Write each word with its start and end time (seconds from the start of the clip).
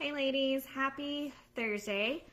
Hey 0.00 0.12
ladies, 0.12 0.64
happy 0.64 1.30
Thursday. 1.54 2.24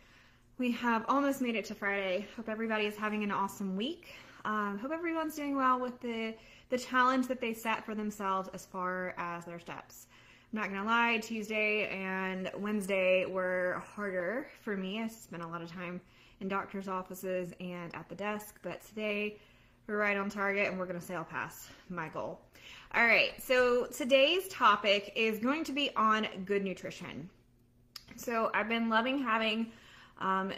We 0.57 0.71
have 0.71 1.03
almost 1.09 1.41
made 1.41 1.57
it 1.57 1.65
to 1.65 1.75
Friday. 1.75 2.25
Hope 2.37 2.47
everybody 2.47 2.85
is 2.85 2.95
having 2.95 3.23
an 3.23 3.31
awesome 3.31 3.75
week. 3.75 4.15
Um, 4.45 4.79
hope 4.81 4.91
everyone's 4.93 5.35
doing 5.35 5.53
well 5.53 5.77
with 5.77 5.99
the, 5.99 6.33
the 6.69 6.77
challenge 6.77 7.27
that 7.27 7.41
they 7.41 7.53
set 7.53 7.85
for 7.85 7.93
themselves 7.93 8.47
as 8.53 8.65
far 8.65 9.13
as 9.17 9.43
their 9.43 9.59
steps. 9.59 10.07
I'm 10.53 10.61
not 10.61 10.69
gonna 10.69 10.85
lie, 10.85 11.17
Tuesday 11.17 11.89
and 11.89 12.49
Wednesday 12.57 13.25
were 13.25 13.83
harder 13.93 14.47
for 14.61 14.77
me. 14.77 15.01
I 15.01 15.09
spent 15.09 15.43
a 15.43 15.47
lot 15.47 15.61
of 15.61 15.69
time 15.69 15.99
in 16.39 16.47
doctor's 16.47 16.87
offices 16.87 17.51
and 17.59 17.93
at 17.93 18.07
the 18.07 18.15
desk, 18.15 18.59
but 18.61 18.81
today 18.81 19.39
we're 19.87 19.97
right 19.97 20.15
on 20.15 20.29
target 20.29 20.69
and 20.69 20.79
we're 20.79 20.85
gonna 20.85 21.01
sail 21.01 21.27
past 21.29 21.67
my 21.89 22.07
goal. 22.07 22.39
All 22.95 23.05
right, 23.05 23.33
so 23.43 23.87
today's 23.87 24.47
topic 24.47 25.11
is 25.17 25.39
going 25.39 25.65
to 25.65 25.73
be 25.73 25.93
on 25.97 26.27
good 26.45 26.63
nutrition. 26.63 27.29
So 28.15 28.49
I've 28.53 28.69
been 28.69 28.89
loving 28.89 29.19
having 29.19 29.71
um, 30.19 30.51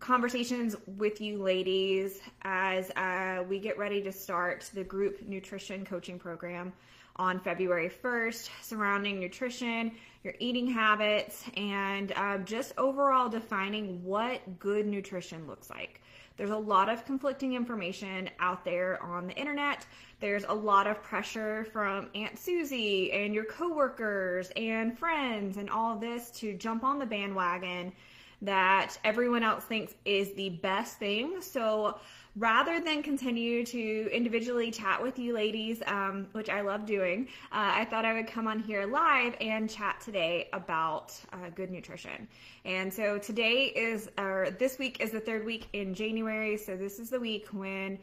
conversations 0.00 0.76
with 0.96 1.20
you 1.20 1.42
ladies 1.42 2.20
as 2.42 2.90
uh, 2.92 3.44
we 3.48 3.58
get 3.58 3.78
ready 3.78 4.02
to 4.02 4.12
start 4.12 4.70
the 4.74 4.84
group 4.84 5.22
nutrition 5.26 5.84
coaching 5.84 6.18
program 6.18 6.72
on 7.16 7.40
February 7.40 7.90
1st 7.90 8.48
surrounding 8.62 9.18
nutrition, 9.18 9.92
your 10.22 10.34
eating 10.38 10.66
habits, 10.68 11.44
and 11.56 12.12
uh, 12.12 12.38
just 12.38 12.72
overall 12.78 13.28
defining 13.28 14.02
what 14.04 14.58
good 14.58 14.86
nutrition 14.86 15.46
looks 15.46 15.68
like. 15.68 16.00
There's 16.38 16.50
a 16.50 16.56
lot 16.56 16.88
of 16.88 17.04
conflicting 17.04 17.54
information 17.54 18.30
out 18.38 18.64
there 18.64 19.02
on 19.02 19.26
the 19.26 19.34
internet. 19.34 19.84
There's 20.20 20.44
a 20.44 20.54
lot 20.54 20.86
of 20.86 21.02
pressure 21.02 21.66
from 21.72 22.08
Aunt 22.14 22.38
Susie 22.38 23.12
and 23.12 23.34
your 23.34 23.44
coworkers 23.44 24.50
and 24.56 24.96
friends 24.96 25.56
and 25.56 25.68
all 25.68 25.96
this 25.96 26.30
to 26.38 26.54
jump 26.54 26.84
on 26.84 27.00
the 27.00 27.06
bandwagon 27.06 27.92
that 28.40 28.96
everyone 29.02 29.42
else 29.42 29.64
thinks 29.64 29.94
is 30.04 30.32
the 30.34 30.50
best 30.50 30.98
thing. 30.98 31.40
So 31.40 31.98
rather 32.38 32.80
than 32.80 33.02
continue 33.02 33.64
to 33.66 34.08
individually 34.12 34.70
chat 34.70 35.02
with 35.02 35.18
you 35.18 35.34
ladies, 35.34 35.82
um, 35.86 36.26
which 36.32 36.48
I 36.48 36.60
love 36.60 36.86
doing, 36.86 37.28
uh, 37.52 37.72
I 37.74 37.84
thought 37.84 38.04
I 38.04 38.14
would 38.14 38.28
come 38.28 38.46
on 38.46 38.60
here 38.60 38.86
live 38.86 39.34
and 39.40 39.68
chat 39.68 40.00
today 40.00 40.48
about 40.52 41.12
uh, 41.32 41.50
good 41.54 41.70
nutrition. 41.70 42.28
And 42.64 42.92
so 42.92 43.18
today 43.18 43.66
is, 43.66 44.08
or 44.18 44.50
this 44.58 44.78
week 44.78 45.00
is 45.00 45.10
the 45.10 45.20
third 45.20 45.44
week 45.44 45.66
in 45.72 45.94
January. 45.94 46.56
So 46.56 46.76
this 46.76 46.98
is 46.98 47.10
the 47.10 47.20
week 47.20 47.48
when 47.50 47.98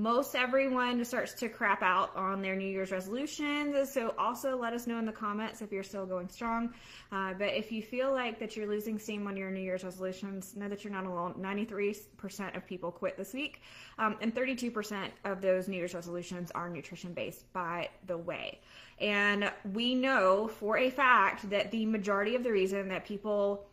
most 0.00 0.34
everyone 0.34 1.04
starts 1.04 1.34
to 1.34 1.48
crap 1.48 1.82
out 1.82 2.16
on 2.16 2.40
their 2.40 2.56
New 2.56 2.66
Year's 2.66 2.90
resolutions. 2.90 3.92
So 3.92 4.14
also 4.16 4.56
let 4.56 4.72
us 4.72 4.86
know 4.86 4.98
in 4.98 5.04
the 5.04 5.12
comments 5.12 5.60
if 5.60 5.70
you're 5.70 5.82
still 5.82 6.06
going 6.06 6.28
strong. 6.28 6.72
Uh, 7.12 7.34
but 7.34 7.48
if 7.48 7.70
you 7.70 7.82
feel 7.82 8.10
like 8.10 8.38
that 8.38 8.56
you're 8.56 8.66
losing 8.66 8.98
steam 8.98 9.26
on 9.26 9.36
your 9.36 9.50
New 9.50 9.60
Year's 9.60 9.84
resolutions, 9.84 10.56
know 10.56 10.68
that 10.68 10.84
you're 10.84 10.92
not 10.92 11.04
alone. 11.04 11.34
93% 11.38 12.56
of 12.56 12.66
people 12.66 12.90
quit 12.90 13.18
this 13.18 13.34
week, 13.34 13.60
um, 13.98 14.16
and 14.22 14.34
32% 14.34 15.10
of 15.26 15.42
those 15.42 15.68
New 15.68 15.76
Year's 15.76 15.94
resolutions 15.94 16.50
are 16.54 16.70
nutrition 16.70 17.12
based, 17.12 17.52
by 17.52 17.90
the 18.06 18.16
way. 18.16 18.60
And 19.00 19.52
we 19.72 19.94
know 19.94 20.48
for 20.48 20.78
a 20.78 20.90
fact 20.90 21.50
that 21.50 21.70
the 21.70 21.84
majority 21.84 22.36
of 22.36 22.42
the 22.42 22.52
reason 22.52 22.88
that 22.88 23.04
people 23.04 23.66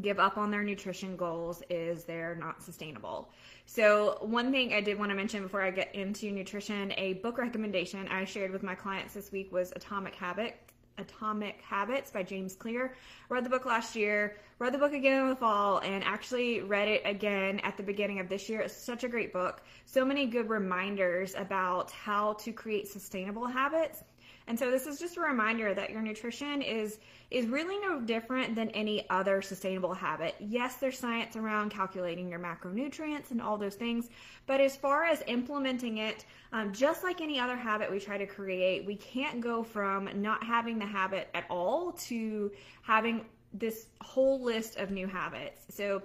give 0.00 0.18
up 0.18 0.38
on 0.38 0.50
their 0.50 0.62
nutrition 0.62 1.16
goals 1.16 1.62
is 1.68 2.04
they're 2.04 2.36
not 2.36 2.62
sustainable. 2.62 3.30
So, 3.66 4.18
one 4.20 4.50
thing 4.50 4.72
I 4.72 4.80
did 4.80 4.98
want 4.98 5.10
to 5.10 5.16
mention 5.16 5.42
before 5.42 5.62
I 5.62 5.70
get 5.70 5.94
into 5.94 6.30
nutrition, 6.30 6.92
a 6.96 7.14
book 7.14 7.38
recommendation 7.38 8.08
I 8.08 8.24
shared 8.24 8.50
with 8.50 8.62
my 8.62 8.74
clients 8.74 9.14
this 9.14 9.30
week 9.32 9.52
was 9.52 9.72
Atomic 9.76 10.14
Habit. 10.14 10.56
Atomic 10.98 11.60
Habits 11.62 12.10
by 12.10 12.22
James 12.22 12.54
Clear. 12.54 12.94
Read 13.28 13.44
the 13.44 13.50
book 13.50 13.64
last 13.64 13.96
year, 13.96 14.36
read 14.58 14.74
the 14.74 14.78
book 14.78 14.92
again 14.92 15.22
in 15.22 15.28
the 15.28 15.36
fall, 15.36 15.78
and 15.78 16.04
actually 16.04 16.60
read 16.60 16.88
it 16.88 17.02
again 17.04 17.60
at 17.60 17.76
the 17.76 17.82
beginning 17.82 18.20
of 18.20 18.28
this 18.28 18.48
year. 18.48 18.60
It's 18.60 18.74
such 18.74 19.04
a 19.04 19.08
great 19.08 19.32
book. 19.32 19.62
So 19.86 20.04
many 20.04 20.26
good 20.26 20.48
reminders 20.48 21.34
about 21.34 21.90
how 21.90 22.34
to 22.34 22.52
create 22.52 22.88
sustainable 22.88 23.46
habits 23.46 24.04
and 24.46 24.58
so 24.58 24.70
this 24.70 24.86
is 24.86 24.98
just 24.98 25.16
a 25.16 25.20
reminder 25.20 25.74
that 25.74 25.90
your 25.90 26.02
nutrition 26.02 26.62
is 26.62 26.98
is 27.30 27.46
really 27.46 27.78
no 27.78 27.98
different 27.98 28.54
than 28.54 28.68
any 28.70 29.08
other 29.08 29.40
sustainable 29.40 29.94
habit. 29.94 30.34
Yes, 30.38 30.76
there's 30.76 30.98
science 30.98 31.34
around 31.34 31.70
calculating 31.70 32.28
your 32.28 32.38
macronutrients 32.38 33.30
and 33.30 33.40
all 33.40 33.56
those 33.56 33.74
things, 33.74 34.10
but 34.46 34.60
as 34.60 34.76
far 34.76 35.04
as 35.04 35.22
implementing 35.26 35.98
it, 35.98 36.26
um, 36.52 36.72
just 36.72 37.02
like 37.02 37.22
any 37.22 37.40
other 37.40 37.56
habit 37.56 37.90
we 37.90 37.98
try 37.98 38.18
to 38.18 38.26
create, 38.26 38.84
we 38.84 38.96
can't 38.96 39.40
go 39.40 39.62
from 39.62 40.10
not 40.20 40.44
having 40.44 40.78
the 40.78 40.86
habit 40.86 41.28
at 41.32 41.44
all 41.48 41.92
to 41.92 42.52
having 42.82 43.24
this 43.54 43.86
whole 44.00 44.42
list 44.42 44.76
of 44.76 44.90
new 44.90 45.06
habits. 45.06 45.64
So 45.68 46.02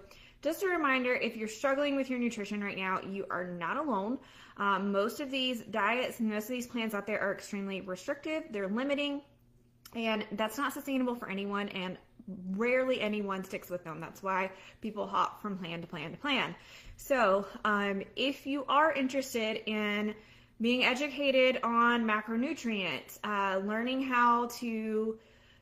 just 0.48 0.64
a 0.64 0.68
reminder 0.68 1.14
if 1.14 1.36
you're 1.36 1.50
struggling 1.50 1.98
with 1.98 2.10
your 2.10 2.20
nutrition 2.20 2.64
right 2.64 2.78
now, 2.78 3.02
you 3.02 3.26
are 3.30 3.44
not 3.44 3.76
alone. 3.76 4.18
Um, 4.56 4.94
most 4.94 5.20
of 5.20 5.30
these 5.30 5.60
diets 5.64 6.22
and 6.22 6.30
most 6.30 6.46
of 6.46 6.52
these 6.52 6.66
plans 6.66 6.94
out 6.94 7.06
there 7.06 7.20
are 7.20 7.34
extremely 7.34 7.82
restrictive, 7.82 8.44
they're 8.52 8.70
limiting, 8.70 9.24
and 9.94 10.26
that's 10.32 10.58
not 10.58 10.72
sustainable 10.72 11.16
for 11.16 11.30
anyone. 11.30 11.68
And 11.70 11.98
rarely 12.52 13.02
anyone 13.02 13.44
sticks 13.44 13.70
with 13.70 13.84
them. 13.84 14.00
That's 14.00 14.24
why 14.24 14.50
people 14.80 15.06
hop 15.06 15.42
from 15.42 15.58
plan 15.58 15.82
to 15.82 15.88
plan 15.88 16.12
to 16.12 16.18
plan. 16.18 16.56
So, 16.96 17.46
um, 17.66 18.04
if 18.16 18.48
you 18.48 18.64
are 18.70 18.94
interested 18.94 19.70
in 19.70 20.16
being 20.62 20.86
educated 20.86 21.60
on 21.62 22.06
macronutrients, 22.06 23.20
uh, 23.26 23.60
learning 23.66 24.02
how 24.02 24.48
to 24.60 25.20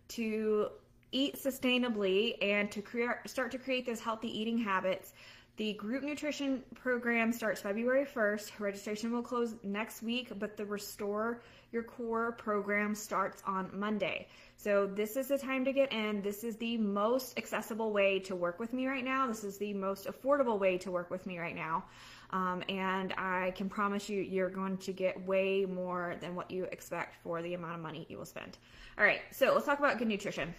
to 0.10 0.68
eat 1.16 1.36
sustainably 1.36 2.36
and 2.42 2.70
to 2.72 2.82
create, 2.82 3.16
start 3.26 3.52
to 3.52 3.58
create 3.58 3.86
those 3.86 4.02
healthy 4.02 4.28
eating 4.28 4.58
habits. 4.58 5.14
The 5.58 5.72
group 5.74 6.04
nutrition 6.04 6.62
program 6.76 7.32
starts 7.32 7.62
February 7.62 8.06
1st. 8.06 8.60
Registration 8.60 9.14
will 9.14 9.22
close 9.22 9.56
next 9.64 10.04
week, 10.04 10.34
but 10.38 10.58
the 10.58 10.66
Restore 10.66 11.42
Your 11.72 11.84
Core 11.84 12.34
program 12.34 12.94
starts 12.94 13.42
on 13.48 13.70
Monday. 13.74 14.28
So, 14.58 14.86
this 14.86 15.16
is 15.16 15.30
the 15.30 15.38
time 15.38 15.64
to 15.64 15.72
get 15.72 15.94
in. 15.94 16.22
This 16.22 16.44
is 16.44 16.58
the 16.58 16.78
most 16.78 17.38
accessible 17.38 17.94
way 17.94 18.20
to 18.20 18.36
work 18.36 18.60
with 18.60 18.74
me 18.74 18.88
right 18.88 19.04
now. 19.06 19.28
This 19.28 19.46
is 19.46 19.58
the 19.58 19.74
most 19.74 20.08
affordable 20.08 20.60
way 20.60 20.78
to 20.80 20.92
work 20.92 21.10
with 21.10 21.26
me 21.26 21.40
right 21.40 21.56
now. 21.56 21.86
Um, 22.32 22.62
and 22.68 23.14
I 23.18 23.54
can 23.56 23.70
promise 23.70 24.10
you, 24.10 24.20
you're 24.22 24.50
going 24.50 24.78
to 24.80 24.92
get 24.92 25.26
way 25.26 25.66
more 25.66 26.16
than 26.20 26.36
what 26.36 26.52
you 26.52 26.66
expect 26.66 27.16
for 27.24 27.42
the 27.42 27.54
amount 27.54 27.76
of 27.76 27.80
money 27.80 28.06
you 28.10 28.18
will 28.18 28.26
spend. 28.26 28.58
All 28.98 29.06
right, 29.06 29.22
so 29.32 29.54
let's 29.54 29.66
talk 29.66 29.80
about 29.80 29.98
good 29.98 30.10
nutrition. 30.10 30.54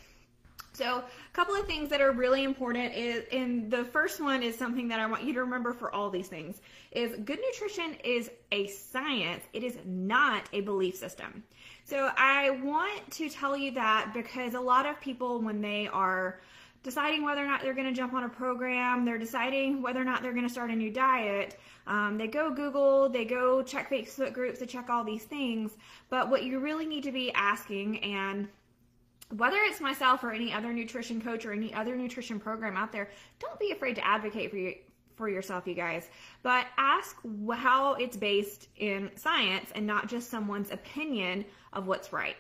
So, 0.77 0.99
a 0.99 1.33
couple 1.33 1.55
of 1.55 1.67
things 1.67 1.89
that 1.89 2.03
are 2.03 2.13
really 2.13 2.45
important 2.45 2.95
is, 2.95 3.25
and 3.33 3.71
the 3.71 3.83
first 3.83 4.21
one 4.21 4.43
is 4.43 4.59
something 4.59 4.89
that 4.89 5.01
I 5.01 5.07
want 5.07 5.25
you 5.25 5.33
to 5.33 5.41
remember 5.41 5.73
for 5.73 5.91
all 5.95 6.11
these 6.11 6.29
things 6.29 6.61
is 6.93 7.13
good 7.25 7.39
nutrition 7.41 7.97
is 8.05 8.31
a 8.53 8.67
science. 8.67 9.43
It 9.55 9.63
is 9.63 9.79
not 9.87 10.51
a 10.53 10.61
belief 10.61 10.95
system. 10.95 11.43
So, 11.85 12.11
I 12.19 12.51
want 12.51 13.11
to 13.13 13.31
tell 13.31 13.57
you 13.57 13.71
that 13.71 14.11
because 14.13 14.53
a 14.53 14.61
lot 14.61 14.85
of 14.85 15.01
people, 15.01 15.41
when 15.41 15.63
they 15.63 15.89
are 15.89 16.41
deciding 16.83 17.25
whether 17.25 17.43
or 17.43 17.49
not 17.49 17.63
they're 17.63 17.73
going 17.73 17.89
to 17.89 17.95
jump 17.95 18.13
on 18.13 18.25
a 18.25 18.29
program, 18.29 19.07
they're 19.07 19.17
deciding 19.17 19.81
whether 19.81 20.03
or 20.03 20.05
not 20.05 20.21
they're 20.21 20.35
going 20.35 20.47
to 20.47 20.53
start 20.53 20.71
a 20.71 20.77
new 20.77 20.91
diet. 20.91 21.59
Um, 21.87 22.19
they 22.19 22.27
go 22.27 22.51
Google, 22.51 23.09
they 23.09 23.25
go 23.25 23.63
check 23.63 23.91
Facebook 23.91 24.35
groups, 24.35 24.61
they 24.61 24.67
check 24.67 24.91
all 24.91 25.05
these 25.05 25.25
things. 25.25 25.79
But 26.11 26.29
what 26.29 26.45
you 26.45 26.61
really 26.61 26.85
need 26.85 27.05
to 27.05 27.13
be 27.13 27.33
asking 27.33 28.05
and 28.05 28.47
whether 29.31 29.57
it's 29.59 29.81
myself 29.81 30.23
or 30.23 30.33
any 30.33 30.53
other 30.53 30.73
nutrition 30.73 31.21
coach 31.21 31.45
or 31.45 31.53
any 31.53 31.75
other 31.75 31.97
nutrition 31.97 32.39
program 32.39 32.77
out 32.77 32.93
there, 32.93 33.11
don't 33.41 33.59
be 33.59 33.73
afraid 33.73 33.97
to 33.97 34.07
advocate 34.07 34.51
for 34.51 34.57
you 34.57 34.75
for 35.17 35.29
yourself, 35.31 35.67
you 35.67 35.75
guys. 35.75 36.11
But 36.43 36.67
ask 36.77 37.17
how 37.55 37.95
it's 37.95 38.17
based 38.17 38.69
in 38.77 39.11
science 39.17 39.71
and 39.75 39.87
not 39.87 40.09
just 40.09 40.29
someone's 40.29 40.71
opinion 40.71 41.47
of 41.73 41.87
what's 41.87 42.13
right 42.13 42.37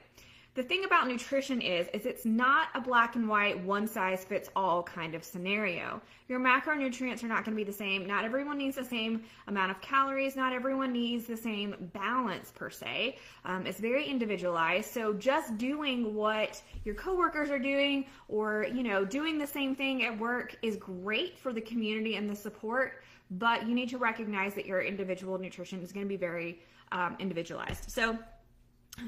the 0.56 0.62
thing 0.62 0.84
about 0.84 1.06
nutrition 1.06 1.61
is 1.61 1.87
is 1.93 2.06
it's 2.06 2.25
not 2.25 2.69
a 2.75 2.81
black 2.81 3.15
and 3.15 3.28
white 3.28 3.63
one 3.63 3.86
size 3.86 4.25
fits 4.25 4.48
all 4.57 4.83
kind 4.83 5.15
of 5.15 5.22
scenario. 5.22 6.01
Your 6.28 6.41
macronutrients 6.41 7.22
are 7.22 7.28
not 7.28 7.45
going 7.45 7.54
to 7.54 7.63
be 7.63 7.71
the 7.71 7.77
same. 7.77 8.07
Not 8.07 8.25
everyone 8.25 8.57
needs 8.57 8.77
the 8.77 8.84
same 8.84 9.22
amount 9.47 9.71
of 9.71 9.80
calories. 9.83 10.34
Not 10.34 10.54
everyone 10.54 10.92
needs 10.92 11.27
the 11.27 11.36
same 11.36 11.91
balance 11.92 12.51
per 12.53 12.71
se. 12.71 13.19
Um, 13.45 13.66
it's 13.66 13.78
very 13.78 14.07
individualized. 14.07 14.91
So 14.91 15.13
just 15.13 15.59
doing 15.59 16.15
what 16.15 16.60
your 16.84 16.95
coworkers 16.95 17.51
are 17.51 17.59
doing 17.59 18.07
or 18.28 18.66
you 18.72 18.83
know 18.83 19.04
doing 19.04 19.36
the 19.36 19.47
same 19.47 19.77
thing 19.77 20.04
at 20.04 20.19
work 20.19 20.57
is 20.63 20.77
great 20.77 21.39
for 21.39 21.53
the 21.53 21.60
community 21.60 22.16
and 22.16 22.28
the 22.28 22.36
support 22.36 23.03
but 23.33 23.66
you 23.66 23.75
need 23.75 23.89
to 23.89 23.98
recognize 23.98 24.54
that 24.54 24.66
your 24.66 24.80
individual 24.80 25.36
nutrition 25.36 25.83
is 25.83 25.91
going 25.91 26.07
to 26.07 26.09
be 26.09 26.16
very 26.16 26.60
um, 26.92 27.16
individualized. 27.19 27.91
So 27.91 28.16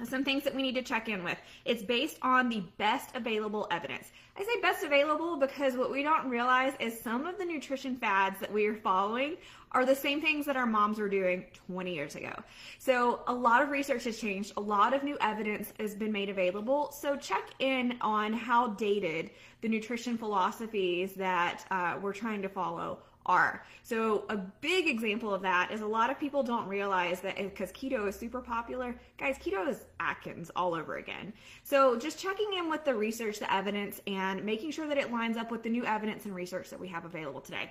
some 0.04 0.24
things 0.24 0.44
that 0.44 0.54
we 0.54 0.62
need 0.62 0.74
to 0.74 0.82
check 0.82 1.08
in 1.08 1.24
with. 1.24 1.38
It's 1.64 1.82
based 1.82 2.18
on 2.22 2.48
the 2.48 2.62
best 2.76 3.14
available 3.14 3.66
evidence. 3.70 4.10
I 4.36 4.44
say 4.44 4.60
best 4.60 4.84
available 4.84 5.36
because 5.36 5.76
what 5.76 5.90
we 5.90 6.02
don't 6.02 6.28
realize 6.28 6.74
is 6.78 6.98
some 6.98 7.26
of 7.26 7.38
the 7.38 7.44
nutrition 7.44 7.96
fads 7.96 8.38
that 8.40 8.52
we 8.52 8.66
are 8.66 8.74
following 8.74 9.36
are 9.72 9.84
the 9.84 9.94
same 9.94 10.20
things 10.20 10.46
that 10.46 10.56
our 10.56 10.66
moms 10.66 10.98
were 10.98 11.08
doing 11.08 11.44
20 11.66 11.94
years 11.94 12.14
ago. 12.14 12.32
So 12.78 13.20
a 13.26 13.34
lot 13.34 13.62
of 13.62 13.70
research 13.70 14.04
has 14.04 14.18
changed, 14.18 14.52
a 14.56 14.60
lot 14.60 14.94
of 14.94 15.02
new 15.02 15.18
evidence 15.20 15.72
has 15.78 15.94
been 15.94 16.12
made 16.12 16.28
available. 16.28 16.92
So 16.92 17.16
check 17.16 17.50
in 17.58 17.98
on 18.00 18.32
how 18.32 18.68
dated 18.68 19.30
the 19.60 19.68
nutrition 19.68 20.16
philosophies 20.16 21.14
that 21.14 21.64
uh, 21.70 21.98
we're 22.00 22.12
trying 22.12 22.42
to 22.42 22.48
follow 22.48 23.00
are. 23.28 23.64
So 23.82 24.24
a 24.28 24.36
big 24.36 24.88
example 24.88 25.32
of 25.32 25.42
that 25.42 25.70
is 25.70 25.82
a 25.82 25.86
lot 25.86 26.10
of 26.10 26.18
people 26.18 26.42
don't 26.42 26.66
realize 26.66 27.20
that 27.20 27.36
because 27.36 27.70
keto 27.72 28.08
is 28.08 28.16
super 28.16 28.40
popular, 28.40 28.98
guys, 29.18 29.36
keto 29.38 29.68
is 29.68 29.84
Atkins 30.00 30.50
all 30.56 30.74
over 30.74 30.96
again. 30.96 31.32
So 31.62 31.98
just 31.98 32.18
checking 32.18 32.52
in 32.56 32.70
with 32.70 32.84
the 32.84 32.94
research, 32.94 33.38
the 33.38 33.52
evidence, 33.52 34.00
and 34.06 34.42
making 34.44 34.70
sure 34.70 34.88
that 34.88 34.98
it 34.98 35.12
lines 35.12 35.36
up 35.36 35.50
with 35.50 35.62
the 35.62 35.70
new 35.70 35.84
evidence 35.84 36.24
and 36.24 36.34
research 36.34 36.70
that 36.70 36.80
we 36.80 36.88
have 36.88 37.04
available 37.04 37.40
today. 37.40 37.70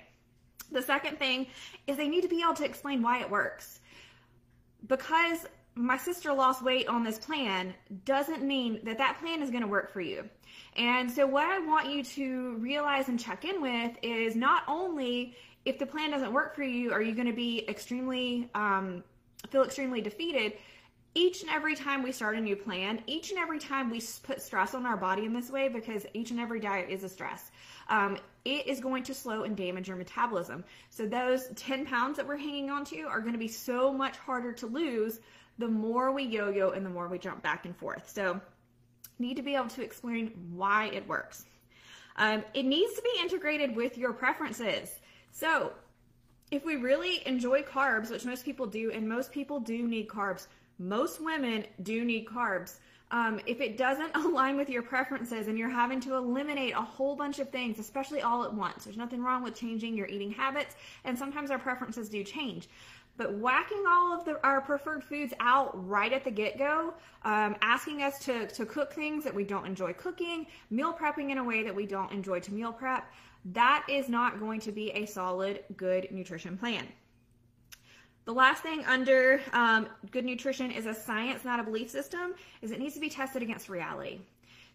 The 0.70 0.82
second 0.82 1.18
thing 1.18 1.46
is 1.86 1.96
they 1.96 2.08
need 2.08 2.22
to 2.22 2.28
be 2.28 2.42
able 2.42 2.54
to 2.54 2.64
explain 2.64 3.02
why 3.02 3.20
it 3.20 3.30
works. 3.30 3.80
Because 4.86 5.46
my 5.78 5.96
sister 5.96 6.32
lost 6.32 6.62
weight 6.62 6.88
on 6.88 7.04
this 7.04 7.18
plan 7.18 7.72
doesn't 8.04 8.42
mean 8.42 8.80
that 8.84 8.98
that 8.98 9.18
plan 9.20 9.42
is 9.42 9.50
going 9.50 9.62
to 9.62 9.68
work 9.68 9.92
for 9.92 10.00
you. 10.00 10.28
And 10.76 11.10
so, 11.10 11.26
what 11.26 11.44
I 11.44 11.60
want 11.60 11.90
you 11.90 12.02
to 12.02 12.56
realize 12.56 13.08
and 13.08 13.18
check 13.18 13.44
in 13.44 13.62
with 13.62 13.92
is 14.02 14.34
not 14.34 14.64
only 14.66 15.36
if 15.64 15.78
the 15.78 15.86
plan 15.86 16.10
doesn't 16.10 16.32
work 16.32 16.54
for 16.54 16.64
you, 16.64 16.92
are 16.92 17.02
you 17.02 17.14
going 17.14 17.26
to 17.26 17.32
be 17.32 17.64
extremely, 17.68 18.50
um, 18.54 19.04
feel 19.50 19.62
extremely 19.62 20.00
defeated? 20.00 20.54
Each 21.14 21.42
and 21.42 21.50
every 21.50 21.74
time 21.74 22.02
we 22.02 22.12
start 22.12 22.36
a 22.36 22.40
new 22.40 22.54
plan, 22.54 23.02
each 23.06 23.30
and 23.30 23.38
every 23.38 23.58
time 23.58 23.90
we 23.90 24.00
put 24.22 24.40
stress 24.40 24.74
on 24.74 24.86
our 24.86 24.96
body 24.96 25.24
in 25.24 25.32
this 25.32 25.50
way, 25.50 25.68
because 25.68 26.06
each 26.14 26.30
and 26.30 26.38
every 26.38 26.60
diet 26.60 26.90
is 26.90 27.02
a 27.02 27.08
stress, 27.08 27.50
um, 27.88 28.18
it 28.44 28.66
is 28.66 28.80
going 28.80 29.02
to 29.04 29.14
slow 29.14 29.42
and 29.42 29.56
damage 29.56 29.88
your 29.88 29.96
metabolism. 29.96 30.64
So 30.90 31.06
those 31.06 31.48
10 31.56 31.86
pounds 31.86 32.16
that 32.18 32.26
we're 32.26 32.36
hanging 32.36 32.70
on 32.70 32.84
to 32.86 33.02
are 33.02 33.20
going 33.20 33.32
to 33.32 33.38
be 33.38 33.48
so 33.48 33.92
much 33.92 34.16
harder 34.16 34.52
to 34.52 34.66
lose 34.66 35.20
the 35.58 35.68
more 35.68 36.12
we 36.12 36.24
yo-yo 36.24 36.70
and 36.70 36.84
the 36.86 36.90
more 36.90 37.08
we 37.08 37.18
jump 37.18 37.42
back 37.42 37.64
and 37.64 37.76
forth. 37.76 38.08
So 38.08 38.40
need 39.18 39.36
to 39.36 39.42
be 39.42 39.54
able 39.54 39.68
to 39.68 39.82
explain 39.82 40.32
why 40.52 40.86
it 40.86 41.06
works. 41.08 41.44
Um, 42.16 42.44
it 42.54 42.64
needs 42.64 42.94
to 42.94 43.02
be 43.02 43.10
integrated 43.20 43.74
with 43.76 43.96
your 43.96 44.12
preferences. 44.12 44.98
So 45.30 45.72
if 46.50 46.64
we 46.64 46.76
really 46.76 47.26
enjoy 47.26 47.62
carbs, 47.62 48.10
which 48.10 48.24
most 48.24 48.44
people 48.44 48.66
do, 48.66 48.90
and 48.90 49.08
most 49.08 49.30
people 49.32 49.60
do 49.60 49.86
need 49.86 50.08
carbs, 50.08 50.46
most 50.78 51.20
women 51.20 51.66
do 51.82 52.04
need 52.04 52.26
carbs. 52.26 52.78
Um, 53.10 53.40
if 53.46 53.60
it 53.60 53.76
doesn't 53.76 54.10
align 54.16 54.56
with 54.56 54.68
your 54.68 54.82
preferences 54.82 55.48
and 55.48 55.58
you're 55.58 55.68
having 55.68 56.00
to 56.00 56.14
eliminate 56.14 56.74
a 56.74 56.82
whole 56.82 57.16
bunch 57.16 57.38
of 57.38 57.50
things, 57.50 57.78
especially 57.78 58.22
all 58.22 58.44
at 58.44 58.52
once, 58.52 58.84
there's 58.84 58.96
nothing 58.96 59.22
wrong 59.22 59.42
with 59.42 59.54
changing 59.54 59.96
your 59.96 60.06
eating 60.06 60.30
habits, 60.30 60.76
and 61.04 61.18
sometimes 61.18 61.50
our 61.50 61.58
preferences 61.58 62.08
do 62.08 62.22
change. 62.22 62.68
But 63.18 63.34
whacking 63.34 63.82
all 63.86 64.14
of 64.14 64.24
the, 64.24 64.42
our 64.46 64.60
preferred 64.60 65.02
foods 65.02 65.34
out 65.40 65.72
right 65.86 66.12
at 66.12 66.24
the 66.24 66.30
get 66.30 66.56
go, 66.56 66.94
um, 67.24 67.56
asking 67.60 68.02
us 68.04 68.20
to, 68.20 68.46
to 68.46 68.64
cook 68.64 68.92
things 68.92 69.24
that 69.24 69.34
we 69.34 69.42
don't 69.42 69.66
enjoy 69.66 69.92
cooking, 69.92 70.46
meal 70.70 70.94
prepping 70.94 71.30
in 71.30 71.38
a 71.38 71.44
way 71.44 71.64
that 71.64 71.74
we 71.74 71.84
don't 71.84 72.12
enjoy 72.12 72.38
to 72.38 72.54
meal 72.54 72.72
prep, 72.72 73.12
that 73.46 73.84
is 73.88 74.08
not 74.08 74.38
going 74.38 74.60
to 74.60 74.70
be 74.70 74.90
a 74.92 75.04
solid, 75.04 75.64
good 75.76 76.06
nutrition 76.12 76.56
plan. 76.56 76.86
The 78.24 78.32
last 78.32 78.62
thing 78.62 78.84
under 78.84 79.40
um, 79.52 79.88
good 80.12 80.24
nutrition 80.24 80.70
is 80.70 80.86
a 80.86 80.94
science, 80.94 81.44
not 81.44 81.58
a 81.58 81.64
belief 81.64 81.90
system, 81.90 82.34
is 82.62 82.70
it 82.70 82.78
needs 82.78 82.94
to 82.94 83.00
be 83.00 83.10
tested 83.10 83.42
against 83.42 83.68
reality. 83.68 84.20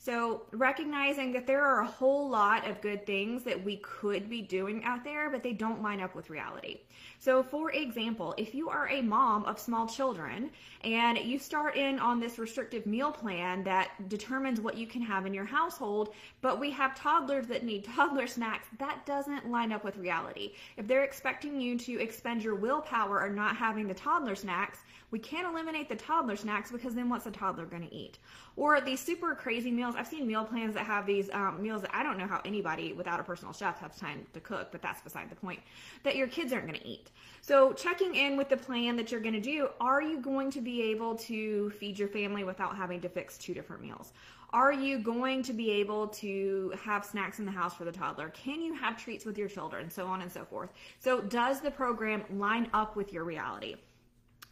So 0.04 0.42
recognizing 0.52 1.32
that 1.32 1.48
there 1.48 1.64
are 1.64 1.80
a 1.80 1.88
whole 1.88 2.28
lot 2.28 2.70
of 2.70 2.82
good 2.82 3.06
things 3.06 3.46
that 3.46 3.64
we 3.64 3.78
could 3.78 4.30
be 4.30 4.42
doing 4.42 4.84
out 4.84 5.06
there, 5.06 5.30
but 5.30 5.44
they 5.44 5.54
don't 5.54 5.82
line 5.82 6.02
up 6.02 6.14
with 6.14 6.30
reality. 6.30 6.82
So 7.20 7.42
for 7.42 7.72
example, 7.72 8.36
if 8.38 8.54
you 8.54 8.68
are 8.68 8.90
a 8.90 9.02
mom 9.02 9.46
of 9.46 9.58
small 9.58 9.88
children 9.88 10.52
and 10.84 11.18
you 11.20 11.40
start 11.40 11.78
in 11.78 12.00
on 12.00 12.20
this 12.20 12.38
restrictive 12.38 12.86
meal 12.86 13.14
plan 13.14 13.64
that 13.64 14.10
determines 14.10 14.60
what 14.60 14.76
you 14.76 14.88
can 14.88 15.02
have 15.02 15.26
in 15.26 15.34
your 15.34 15.46
household, 15.46 16.14
but 16.42 16.60
we 16.60 16.70
have 16.72 16.96
toddlers 16.96 17.48
that 17.48 17.64
need 17.64 17.86
toddler 17.96 18.28
snacks, 18.28 18.68
that 18.80 19.06
doesn't 19.06 19.50
line 19.50 19.72
up 19.72 19.86
with 19.86 19.96
reality. 19.96 20.52
If 20.76 20.86
they're 20.86 21.06
expecting 21.06 21.62
you 21.62 21.78
to 21.80 22.02
expend 22.02 22.44
your 22.44 22.56
willpower 22.56 23.22
or 23.22 23.30
not 23.30 23.56
having 23.56 23.88
the 23.88 23.94
toddler 23.94 24.36
snacks, 24.36 24.80
we 25.12 25.20
can't 25.20 25.48
eliminate 25.48 25.88
the 25.88 25.96
toddler 25.96 26.36
snacks 26.36 26.72
because 26.72 26.96
then 26.96 27.08
what's 27.08 27.24
the 27.24 27.32
toddler 27.32 27.66
going 27.66 27.88
to 27.88 27.96
eat? 27.96 28.18
Or 28.56 28.82
these 28.82 29.00
super 29.00 29.36
crazy 29.36 29.72
meals. 29.72 29.93
I've 29.96 30.08
seen 30.08 30.28
meal 30.28 30.46
plans 30.46 30.74
that 30.76 30.86
have 30.86 31.06
these 31.06 31.30
um, 31.32 31.62
meals 31.62 31.82
that 31.82 31.92
I 31.94 32.04
don't 32.04 32.18
know 32.18 32.28
how 32.28 32.42
anybody 32.46 32.94
without 32.94 33.20
a 33.20 33.24
personal 33.24 33.54
chef 33.54 33.80
has 33.80 33.96
time 33.98 34.26
to 34.34 34.40
cook, 34.40 34.72
but 34.72 34.82
that's 34.82 35.02
beside 35.02 35.30
the 35.30 35.36
point, 35.36 35.60
that 36.04 36.16
your 36.16 36.28
kids 36.28 36.54
aren't 36.54 36.68
going 36.68 36.80
to 36.80 36.88
eat. 36.88 37.12
So 37.42 37.74
checking 37.74 38.16
in 38.16 38.38
with 38.38 38.50
the 38.50 38.58
plan 38.58 38.96
that 38.98 39.12
you're 39.12 39.22
going 39.22 39.34
to 39.34 39.42
do, 39.42 39.70
are 39.80 40.02
you 40.02 40.20
going 40.20 40.52
to 40.52 40.62
be 40.62 40.82
able 40.92 41.16
to 41.16 41.70
feed 41.72 42.00
your 42.00 42.08
family 42.08 42.44
without 42.44 42.76
having 42.76 43.02
to 43.02 43.10
fix 43.10 43.38
two 43.38 43.54
different 43.54 43.82
meals? 43.82 44.14
Are 44.54 44.72
you 44.72 45.00
going 45.00 45.42
to 45.44 45.54
be 45.54 45.72
able 45.72 46.10
to 46.10 46.74
have 46.84 47.04
snacks 47.04 47.40
in 47.40 47.46
the 47.46 47.52
house 47.52 47.74
for 47.74 47.86
the 47.86 47.92
toddler? 47.92 48.30
Can 48.30 48.62
you 48.62 48.76
have 48.76 48.98
treats 48.98 49.26
with 49.26 49.36
your 49.36 49.50
children? 49.50 49.90
So 49.90 50.06
on 50.06 50.22
and 50.22 50.32
so 50.32 50.46
forth. 50.46 50.70
So 51.00 51.22
does 51.22 51.60
the 51.60 51.72
program 51.72 52.24
line 52.30 52.70
up 52.72 52.96
with 52.96 53.12
your 53.12 53.24
reality? 53.24 53.76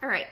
All 0.02 0.10
right. 0.10 0.26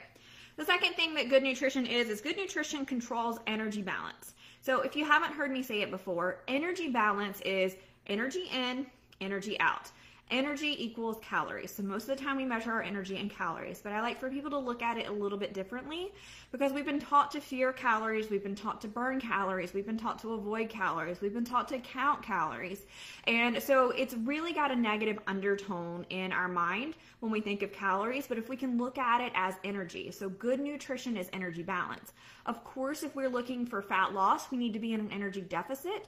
The 0.56 0.64
second 0.64 0.94
thing 0.94 1.14
that 1.14 1.30
good 1.30 1.44
nutrition 1.44 1.86
is, 1.86 2.08
is 2.08 2.20
good 2.20 2.36
nutrition 2.36 2.84
controls 2.84 3.38
energy 3.46 3.80
balance. 3.80 4.34
So 4.60 4.82
if 4.82 4.94
you 4.94 5.04
haven't 5.04 5.32
heard 5.32 5.50
me 5.50 5.62
say 5.62 5.82
it 5.82 5.90
before, 5.90 6.42
energy 6.46 6.88
balance 6.88 7.40
is 7.42 7.76
energy 8.06 8.48
in, 8.52 8.86
energy 9.20 9.58
out. 9.60 9.90
Energy 10.30 10.76
equals 10.78 11.18
calories. 11.22 11.72
So 11.72 11.82
most 11.82 12.08
of 12.08 12.16
the 12.16 12.24
time 12.24 12.36
we 12.36 12.44
measure 12.44 12.70
our 12.70 12.82
energy 12.82 13.16
in 13.16 13.28
calories, 13.28 13.80
but 13.82 13.92
I 13.92 14.00
like 14.00 14.20
for 14.20 14.30
people 14.30 14.50
to 14.50 14.58
look 14.58 14.80
at 14.80 14.96
it 14.96 15.08
a 15.08 15.12
little 15.12 15.36
bit 15.36 15.52
differently 15.52 16.12
because 16.52 16.72
we've 16.72 16.84
been 16.84 17.00
taught 17.00 17.32
to 17.32 17.40
fear 17.40 17.72
calories, 17.72 18.30
we've 18.30 18.42
been 18.42 18.54
taught 18.54 18.80
to 18.82 18.88
burn 18.88 19.20
calories, 19.20 19.74
we've 19.74 19.86
been 19.86 19.98
taught 19.98 20.20
to 20.20 20.34
avoid 20.34 20.68
calories, 20.68 21.20
we've 21.20 21.34
been 21.34 21.44
taught 21.44 21.68
to 21.68 21.78
count 21.80 22.22
calories. 22.22 22.86
And 23.24 23.60
so 23.60 23.90
it's 23.90 24.14
really 24.14 24.52
got 24.52 24.70
a 24.70 24.76
negative 24.76 25.18
undertone 25.26 26.06
in 26.10 26.30
our 26.30 26.48
mind 26.48 26.94
when 27.18 27.32
we 27.32 27.40
think 27.40 27.62
of 27.62 27.72
calories, 27.72 28.28
but 28.28 28.38
if 28.38 28.48
we 28.48 28.56
can 28.56 28.78
look 28.78 28.98
at 28.98 29.20
it 29.20 29.32
as 29.34 29.54
energy. 29.64 30.12
So 30.12 30.28
good 30.28 30.60
nutrition 30.60 31.16
is 31.16 31.28
energy 31.32 31.64
balance. 31.64 32.12
Of 32.46 32.62
course, 32.62 33.02
if 33.02 33.16
we're 33.16 33.28
looking 33.28 33.66
for 33.66 33.82
fat 33.82 34.14
loss, 34.14 34.50
we 34.50 34.58
need 34.58 34.72
to 34.74 34.78
be 34.78 34.92
in 34.92 35.00
an 35.00 35.10
energy 35.10 35.40
deficit 35.40 36.06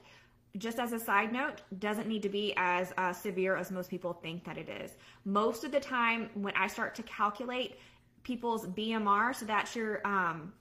just 0.57 0.79
as 0.79 0.93
a 0.93 0.99
side 0.99 1.33
note, 1.33 1.61
doesn't 1.79 2.07
need 2.07 2.21
to 2.21 2.29
be 2.29 2.53
as 2.57 2.93
uh, 2.97 3.11
severe 3.11 3.55
as 3.55 3.71
most 3.71 3.89
people 3.89 4.13
think 4.13 4.43
that 4.45 4.57
it 4.57 4.69
is. 4.69 4.91
Most 5.25 5.63
of 5.63 5.71
the 5.71 5.79
time, 5.79 6.29
when 6.35 6.55
I 6.55 6.67
start 6.67 6.93
to 6.95 7.03
calculate 7.03 7.79
people's 8.23 8.67
BMR, 8.67 9.35
so 9.35 9.45
that's 9.45 9.75
your 9.75 10.05
um, 10.05 10.53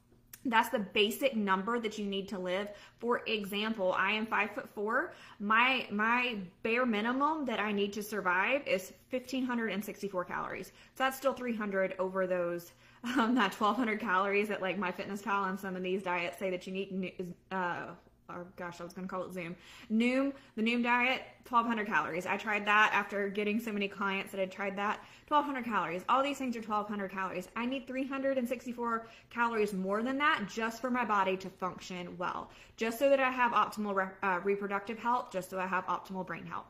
that's 0.44 0.70
the 0.70 0.78
basic 0.80 1.36
number 1.36 1.78
that 1.78 1.98
you 1.98 2.06
need 2.06 2.28
to 2.28 2.38
live. 2.38 2.68
For 2.98 3.22
example, 3.26 3.94
I 3.96 4.12
am 4.12 4.26
five 4.26 4.50
foot 4.50 4.68
four. 4.74 5.12
My 5.38 5.86
my 5.90 6.38
bare 6.62 6.86
minimum 6.86 7.44
that 7.44 7.60
I 7.60 7.70
need 7.70 7.92
to 7.92 8.02
survive 8.02 8.66
is 8.66 8.92
1,564 9.10 10.24
calories. 10.24 10.68
So 10.68 10.72
that's 11.04 11.16
still 11.16 11.34
300 11.34 11.94
over 11.98 12.26
those 12.26 12.72
um, 13.04 13.34
that 13.34 13.54
1,200 13.54 14.00
calories 14.00 14.48
that 14.48 14.62
like 14.62 14.78
MyFitnessPal 14.78 15.48
and 15.48 15.60
some 15.60 15.76
of 15.76 15.82
these 15.82 16.02
diets 16.02 16.38
say 16.38 16.50
that 16.50 16.66
you 16.66 16.72
need. 16.72 17.34
Uh, 17.50 17.88
or 18.34 18.46
gosh, 18.56 18.80
I 18.80 18.84
was 18.84 18.92
to 18.92 19.02
call 19.02 19.24
it 19.24 19.32
Zoom. 19.32 19.56
Noom, 19.90 20.32
the 20.56 20.62
Noom 20.62 20.82
diet, 20.82 21.22
1200 21.48 21.86
calories. 21.86 22.26
I 22.26 22.36
tried 22.36 22.66
that 22.66 22.90
after 22.94 23.28
getting 23.28 23.60
so 23.60 23.72
many 23.72 23.88
clients 23.88 24.30
that 24.32 24.38
had 24.38 24.50
tried 24.50 24.76
that. 24.76 25.00
1200 25.28 25.64
calories. 25.64 26.04
All 26.08 26.22
these 26.22 26.38
things 26.38 26.56
are 26.56 26.60
1200 26.60 27.10
calories. 27.10 27.48
I 27.56 27.66
need 27.66 27.86
364 27.86 29.06
calories 29.30 29.72
more 29.72 30.02
than 30.02 30.18
that 30.18 30.44
just 30.48 30.80
for 30.80 30.90
my 30.90 31.04
body 31.04 31.36
to 31.38 31.48
function 31.48 32.16
well. 32.18 32.50
Just 32.76 32.98
so 32.98 33.08
that 33.08 33.20
I 33.20 33.30
have 33.30 33.52
optimal 33.52 33.94
re- 33.94 34.08
uh, 34.22 34.40
reproductive 34.44 34.98
health, 34.98 35.30
just 35.32 35.50
so 35.50 35.58
I 35.58 35.66
have 35.66 35.86
optimal 35.86 36.26
brain 36.26 36.44
health. 36.46 36.66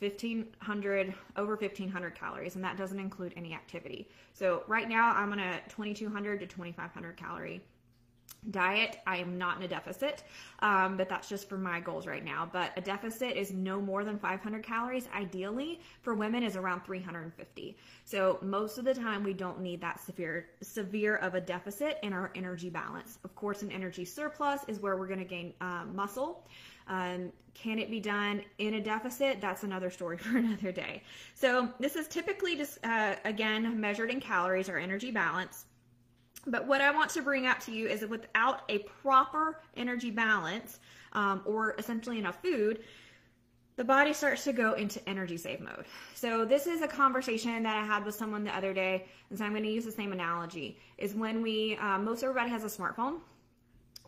1500 0.00 1.12
over 1.36 1.56
1500 1.56 2.14
calories 2.14 2.54
and 2.54 2.64
that 2.64 2.78
doesn't 2.78 2.98
include 2.98 3.34
any 3.36 3.52
activity 3.52 4.08
so 4.32 4.62
right 4.66 4.88
now 4.88 5.14
i'm 5.14 5.30
on 5.30 5.38
a 5.38 5.60
2200 5.68 6.40
to 6.40 6.46
2500 6.46 7.16
calorie 7.18 7.60
diet 8.50 8.98
i 9.06 9.16
am 9.16 9.36
not 9.36 9.58
in 9.58 9.62
a 9.64 9.68
deficit 9.68 10.22
um, 10.60 10.96
but 10.96 11.08
that's 11.08 11.28
just 11.28 11.48
for 11.48 11.58
my 11.58 11.78
goals 11.78 12.06
right 12.06 12.24
now 12.24 12.48
but 12.50 12.72
a 12.76 12.80
deficit 12.80 13.36
is 13.36 13.52
no 13.52 13.80
more 13.80 14.02
than 14.02 14.18
500 14.18 14.62
calories 14.62 15.08
ideally 15.14 15.80
for 16.00 16.14
women 16.14 16.42
is 16.42 16.56
around 16.56 16.82
350 16.84 17.76
so 18.04 18.38
most 18.40 18.78
of 18.78 18.84
the 18.84 18.94
time 18.94 19.22
we 19.22 19.34
don't 19.34 19.60
need 19.60 19.80
that 19.80 20.00
severe 20.00 20.46
severe 20.62 21.16
of 21.16 21.34
a 21.34 21.40
deficit 21.40 21.98
in 22.02 22.12
our 22.12 22.30
energy 22.34 22.70
balance 22.70 23.18
of 23.24 23.34
course 23.34 23.62
an 23.62 23.70
energy 23.70 24.04
surplus 24.04 24.62
is 24.68 24.80
where 24.80 24.96
we're 24.96 25.06
going 25.06 25.18
to 25.18 25.24
gain 25.24 25.52
uh, 25.60 25.84
muscle 25.92 26.46
um, 26.90 27.32
can 27.54 27.78
it 27.78 27.88
be 27.88 28.00
done 28.00 28.42
in 28.58 28.74
a 28.74 28.80
deficit? 28.80 29.40
That's 29.40 29.62
another 29.62 29.90
story 29.90 30.18
for 30.18 30.36
another 30.36 30.72
day. 30.72 31.02
So 31.34 31.68
this 31.78 31.96
is 31.96 32.08
typically 32.08 32.56
just, 32.56 32.84
uh, 32.84 33.14
again, 33.24 33.80
measured 33.80 34.10
in 34.10 34.20
calories 34.20 34.68
or 34.68 34.76
energy 34.76 35.10
balance. 35.10 35.66
But 36.46 36.66
what 36.66 36.80
I 36.80 36.90
want 36.90 37.10
to 37.10 37.22
bring 37.22 37.46
up 37.46 37.60
to 37.60 37.72
you 37.72 37.86
is 37.86 38.00
that 38.00 38.10
without 38.10 38.62
a 38.68 38.78
proper 38.78 39.60
energy 39.76 40.10
balance 40.10 40.80
um, 41.12 41.42
or 41.44 41.74
essentially 41.78 42.18
enough 42.18 42.40
food, 42.42 42.80
the 43.76 43.84
body 43.84 44.12
starts 44.12 44.44
to 44.44 44.52
go 44.52 44.74
into 44.74 45.06
energy 45.08 45.36
save 45.36 45.60
mode. 45.60 45.86
So 46.14 46.44
this 46.44 46.66
is 46.66 46.82
a 46.82 46.88
conversation 46.88 47.62
that 47.62 47.76
I 47.76 47.84
had 47.84 48.04
with 48.04 48.14
someone 48.14 48.44
the 48.44 48.54
other 48.54 48.74
day, 48.74 49.06
and 49.30 49.38
so 49.38 49.44
I'm 49.44 49.52
going 49.52 49.62
to 49.62 49.70
use 49.70 49.84
the 49.84 49.92
same 49.92 50.12
analogy. 50.12 50.78
Is 50.98 51.14
when 51.14 51.40
we 51.40 51.76
um, 51.76 52.04
most 52.04 52.22
everybody 52.22 52.50
has 52.50 52.64
a 52.64 52.66
smartphone, 52.66 53.20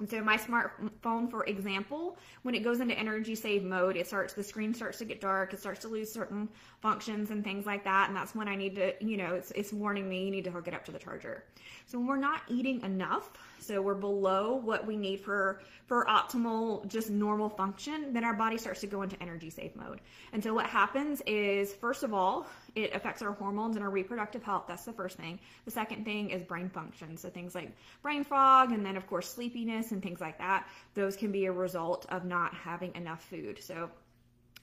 so 0.09 0.23
my 0.23 0.37
smartphone, 0.37 1.31
for 1.31 1.45
example, 1.45 2.19
when 2.43 2.55
it 2.55 2.65
goes 2.65 2.81
into 2.81 2.99
energy 2.99 3.35
save 3.35 3.63
mode, 3.63 3.97
it 3.97 4.07
starts 4.07 4.33
the 4.33 4.43
screen 4.43 4.75
starts 4.75 4.99
to 4.99 5.05
get 5.05 5.21
dark, 5.21 5.53
it 5.53 5.61
starts 5.61 5.81
to 5.81 5.89
lose 5.89 6.11
certain 6.11 6.49
functions 6.81 7.31
and 7.31 7.45
things 7.45 7.67
like 7.67 7.85
that, 7.85 8.09
and 8.09 8.17
that's 8.17 8.35
when 8.35 8.49
I 8.49 8.57
need 8.57 8.75
to, 8.77 8.93
you 9.05 9.17
know, 9.17 9.35
it's 9.35 9.51
it's 9.53 9.73
warning 9.73 10.09
me 10.09 10.25
you 10.25 10.31
need 10.31 10.45
to 10.45 10.51
hook 10.51 10.67
it 10.67 10.75
up 10.75 10.85
to 10.87 10.93
the 10.93 10.99
charger. 10.99 11.45
So 11.87 11.99
when 11.99 12.07
we're 12.07 12.17
not 12.17 12.43
eating 12.49 12.81
enough, 12.83 13.31
so 13.63 13.81
we're 13.81 13.95
below 13.95 14.55
what 14.57 14.87
we 14.87 14.97
need 14.97 15.21
for 15.21 15.61
for 15.87 16.07
optimal 16.07 16.87
just 16.87 17.11
normal 17.11 17.49
function, 17.49 18.13
then 18.13 18.25
our 18.25 18.35
body 18.35 18.59
starts 18.59 18.81
to 18.81 18.87
go 18.87 19.03
into 19.03 19.21
energy 19.23 19.51
save 19.51 19.75
mode. 19.77 20.01
And 20.33 20.43
so 20.43 20.55
what 20.55 20.67
happens 20.67 21.23
is 21.27 21.73
first 21.75 22.03
of 22.03 22.15
all, 22.15 22.47
it 22.75 22.95
affects 22.95 23.23
our 23.23 23.33
hormones 23.33 23.77
and 23.77 23.85
our 23.85 23.91
reproductive 23.91 24.43
health. 24.43 24.65
That's 24.69 24.85
the 24.85 24.93
first 24.93 25.17
thing. 25.17 25.39
The 25.65 25.71
second 25.71 26.05
thing 26.05 26.31
is 26.31 26.43
brain 26.43 26.71
function. 26.71 27.17
So 27.17 27.29
things 27.29 27.55
like 27.55 27.73
brain 28.03 28.25
fog 28.25 28.73
and 28.73 28.85
then 28.85 28.97
of 28.97 29.07
course 29.07 29.29
sleepiness 29.29 29.93
and 29.93 30.03
things 30.03 30.21
like 30.21 30.39
that. 30.39 30.69
Those 30.95 31.17
can 31.17 31.33
be 31.33 31.47
a 31.47 31.53
result 31.53 32.07
of 32.09 32.25
not 32.25 32.55
having 32.55 32.95
enough 32.95 33.23
food. 33.25 33.63
So 33.63 33.91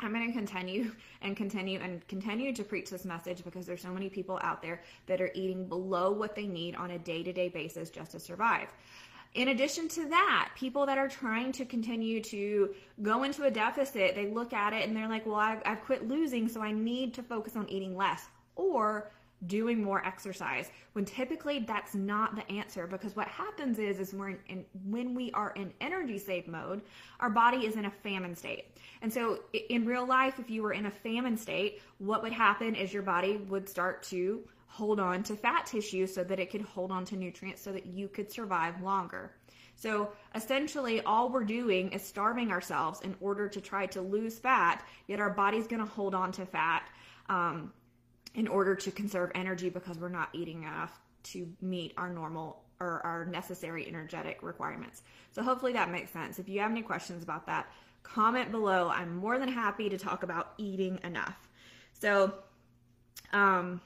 I'm 0.01 0.13
going 0.13 0.27
to 0.27 0.33
continue 0.33 0.91
and 1.21 1.35
continue 1.35 1.79
and 1.79 2.07
continue 2.07 2.53
to 2.53 2.63
preach 2.63 2.89
this 2.89 3.03
message 3.03 3.43
because 3.43 3.65
there's 3.65 3.81
so 3.81 3.91
many 3.91 4.09
people 4.09 4.39
out 4.41 4.61
there 4.61 4.81
that 5.07 5.19
are 5.19 5.29
eating 5.33 5.67
below 5.67 6.11
what 6.11 6.35
they 6.35 6.47
need 6.47 6.75
on 6.75 6.91
a 6.91 6.97
day-to-day 6.97 7.49
basis 7.49 7.89
just 7.89 8.11
to 8.11 8.19
survive. 8.19 8.69
In 9.35 9.49
addition 9.49 9.87
to 9.89 10.09
that, 10.09 10.49
people 10.55 10.85
that 10.85 10.97
are 10.97 11.09
trying 11.09 11.51
to 11.51 11.65
continue 11.65 12.21
to 12.23 12.73
go 13.01 13.23
into 13.23 13.43
a 13.43 13.51
deficit, 13.51 14.15
they 14.15 14.27
look 14.27 14.53
at 14.53 14.73
it 14.73 14.87
and 14.87 14.95
they're 14.95 15.09
like, 15.09 15.25
well, 15.25 15.35
I've, 15.35 15.61
I've 15.65 15.81
quit 15.81 16.07
losing, 16.07 16.47
so 16.47 16.61
I 16.61 16.71
need 16.71 17.13
to 17.15 17.23
focus 17.23 17.55
on 17.55 17.69
eating 17.69 17.95
less. 17.95 18.25
Or 18.55 19.11
doing 19.47 19.81
more 19.81 20.05
exercise 20.05 20.69
when 20.93 21.05
typically 21.05 21.59
that's 21.59 21.95
not 21.95 22.35
the 22.35 22.51
answer 22.51 22.87
because 22.87 23.15
what 23.15 23.27
happens 23.27 23.79
is 23.79 23.99
is 23.99 24.13
we're 24.13 24.29
in, 24.29 24.39
in, 24.47 24.65
when 24.85 25.15
we 25.15 25.31
are 25.31 25.51
in 25.55 25.71
energy 25.79 26.17
save 26.17 26.47
mode 26.47 26.81
our 27.19 27.29
body 27.29 27.65
is 27.65 27.75
in 27.75 27.85
a 27.85 27.91
famine 27.91 28.35
state. 28.35 28.65
And 29.01 29.11
so 29.11 29.39
in 29.69 29.85
real 29.85 30.05
life 30.05 30.39
if 30.39 30.49
you 30.49 30.61
were 30.61 30.73
in 30.73 30.87
a 30.87 30.91
famine 30.91 31.37
state 31.37 31.81
what 31.99 32.21
would 32.21 32.33
happen 32.33 32.75
is 32.75 32.93
your 32.93 33.03
body 33.03 33.37
would 33.37 33.69
start 33.69 34.03
to 34.03 34.43
hold 34.67 34.99
on 34.99 35.23
to 35.23 35.35
fat 35.35 35.65
tissue 35.65 36.05
so 36.05 36.23
that 36.23 36.39
it 36.39 36.51
could 36.51 36.61
hold 36.61 36.91
on 36.91 37.05
to 37.05 37.15
nutrients 37.15 37.61
so 37.61 37.71
that 37.71 37.85
you 37.85 38.07
could 38.07 38.31
survive 38.31 38.81
longer. 38.81 39.31
So 39.75 40.11
essentially, 40.35 41.01
all 41.01 41.29
we're 41.29 41.45
doing 41.45 41.93
is 41.93 42.03
starving 42.03 42.51
ourselves 42.51 42.99
in 42.99 43.15
order 43.21 43.47
to 43.47 43.61
try 43.61 43.85
to 43.87 44.01
lose 44.01 44.37
fat, 44.37 44.85
yet 45.07 45.21
our 45.21 45.29
body's 45.29 45.67
going 45.67 45.81
to 45.81 45.89
hold 45.89 46.13
on 46.13 46.33
to 46.33 46.45
fat 46.45 46.83
um, 47.29 47.71
in 48.35 48.47
order 48.47 48.75
to 48.75 48.91
conserve 48.91 49.31
energy 49.35 49.69
because 49.69 49.97
we're 49.97 50.09
not 50.09 50.29
eating 50.33 50.63
enough 50.63 50.99
to 51.23 51.47
meet 51.61 51.93
our 51.97 52.09
normal 52.09 52.63
or 52.79 53.01
our 53.05 53.25
necessary 53.25 53.85
energetic 53.87 54.41
requirements. 54.41 55.01
So 55.31 55.43
hopefully 55.43 55.73
that 55.73 55.91
makes 55.91 56.11
sense. 56.11 56.39
If 56.39 56.47
you 56.47 56.61
have 56.61 56.71
any 56.71 56.81
questions 56.81 57.23
about 57.23 57.45
that, 57.47 57.67
comment 58.03 58.51
below. 58.51 58.89
I'm 58.89 59.15
more 59.17 59.37
than 59.37 59.49
happy 59.49 59.89
to 59.89 59.97
talk 59.97 60.23
about 60.23 60.53
eating 60.57 60.99
enough. 61.03 61.49
So, 61.93 62.33
um, 63.33 63.81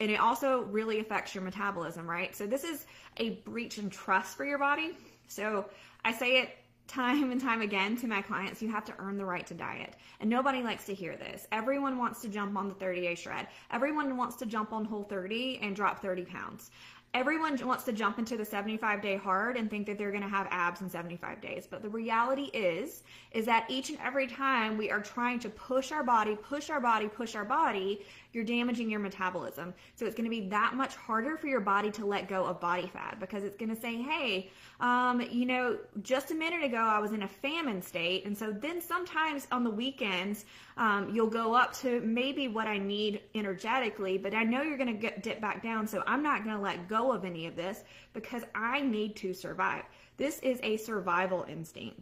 and 0.00 0.10
it 0.10 0.18
also 0.18 0.62
really 0.62 0.98
affects 0.98 1.34
your 1.34 1.44
metabolism, 1.44 2.08
right? 2.08 2.34
So 2.34 2.46
this 2.46 2.64
is 2.64 2.86
a 3.18 3.30
breach 3.30 3.78
in 3.78 3.88
trust 3.88 4.36
for 4.36 4.44
your 4.44 4.58
body. 4.58 4.96
So 5.28 5.66
I 6.04 6.12
say 6.12 6.40
it 6.40 6.50
time 6.88 7.30
and 7.30 7.40
time 7.40 7.62
again 7.62 7.96
to 7.96 8.06
my 8.06 8.22
clients, 8.22 8.60
you 8.60 8.70
have 8.70 8.84
to 8.84 8.94
earn 8.98 9.16
the 9.16 9.24
right 9.24 9.46
to 9.46 9.54
diet. 9.54 9.94
And 10.20 10.28
nobody 10.28 10.62
likes 10.62 10.84
to 10.86 10.94
hear 10.94 11.16
this. 11.16 11.46
Everyone 11.52 11.98
wants 11.98 12.20
to 12.22 12.28
jump 12.28 12.56
on 12.56 12.68
the 12.68 12.74
30 12.74 13.00
day 13.00 13.14
shred. 13.14 13.48
Everyone 13.70 14.16
wants 14.16 14.36
to 14.36 14.46
jump 14.46 14.72
on 14.72 14.84
whole 14.84 15.04
30 15.04 15.60
and 15.62 15.74
drop 15.74 16.02
30 16.02 16.24
pounds. 16.24 16.70
Everyone 17.14 17.58
wants 17.66 17.84
to 17.84 17.92
jump 17.92 18.18
into 18.18 18.38
the 18.38 18.44
75 18.44 19.02
day 19.02 19.16
hard 19.16 19.58
and 19.58 19.68
think 19.68 19.86
that 19.86 19.98
they're 19.98 20.10
going 20.10 20.22
to 20.22 20.28
have 20.28 20.48
abs 20.50 20.80
in 20.80 20.88
75 20.88 21.42
days. 21.42 21.68
But 21.70 21.82
the 21.82 21.88
reality 21.90 22.44
is, 22.54 23.02
is 23.32 23.44
that 23.44 23.66
each 23.68 23.90
and 23.90 23.98
every 24.02 24.26
time 24.26 24.78
we 24.78 24.90
are 24.90 25.02
trying 25.02 25.38
to 25.40 25.50
push 25.50 25.92
our 25.92 26.02
body, 26.02 26.36
push 26.36 26.70
our 26.70 26.80
body, 26.80 27.08
push 27.08 27.34
our 27.34 27.44
body, 27.44 28.00
you're 28.32 28.44
damaging 28.44 28.90
your 28.90 29.00
metabolism. 29.00 29.74
So 29.94 30.06
it's 30.06 30.14
going 30.14 30.24
to 30.24 30.30
be 30.30 30.48
that 30.48 30.74
much 30.74 30.94
harder 30.96 31.36
for 31.36 31.46
your 31.46 31.60
body 31.60 31.90
to 31.92 32.06
let 32.06 32.28
go 32.28 32.44
of 32.44 32.60
body 32.60 32.86
fat 32.86 33.18
because 33.20 33.44
it's 33.44 33.56
going 33.56 33.74
to 33.74 33.80
say, 33.80 33.96
hey, 33.96 34.50
um, 34.80 35.20
you 35.20 35.46
know, 35.46 35.78
just 36.02 36.30
a 36.30 36.34
minute 36.34 36.64
ago 36.64 36.78
I 36.78 36.98
was 36.98 37.12
in 37.12 37.22
a 37.22 37.28
famine 37.28 37.82
state. 37.82 38.24
And 38.24 38.36
so 38.36 38.50
then 38.52 38.80
sometimes 38.80 39.46
on 39.52 39.64
the 39.64 39.70
weekends, 39.70 40.44
um, 40.76 41.14
you'll 41.14 41.26
go 41.28 41.54
up 41.54 41.74
to 41.78 42.00
maybe 42.00 42.48
what 42.48 42.66
I 42.66 42.78
need 42.78 43.20
energetically, 43.34 44.18
but 44.18 44.34
I 44.34 44.44
know 44.44 44.62
you're 44.62 44.78
going 44.78 44.94
to 44.94 45.00
get 45.00 45.22
dip 45.22 45.40
back 45.40 45.62
down. 45.62 45.86
So 45.86 46.02
I'm 46.06 46.22
not 46.22 46.44
going 46.44 46.56
to 46.56 46.62
let 46.62 46.88
go 46.88 47.12
of 47.12 47.24
any 47.24 47.46
of 47.46 47.56
this 47.56 47.84
because 48.12 48.42
I 48.54 48.80
need 48.80 49.16
to 49.16 49.34
survive. 49.34 49.84
This 50.16 50.38
is 50.40 50.58
a 50.62 50.76
survival 50.78 51.44
instinct. 51.48 52.00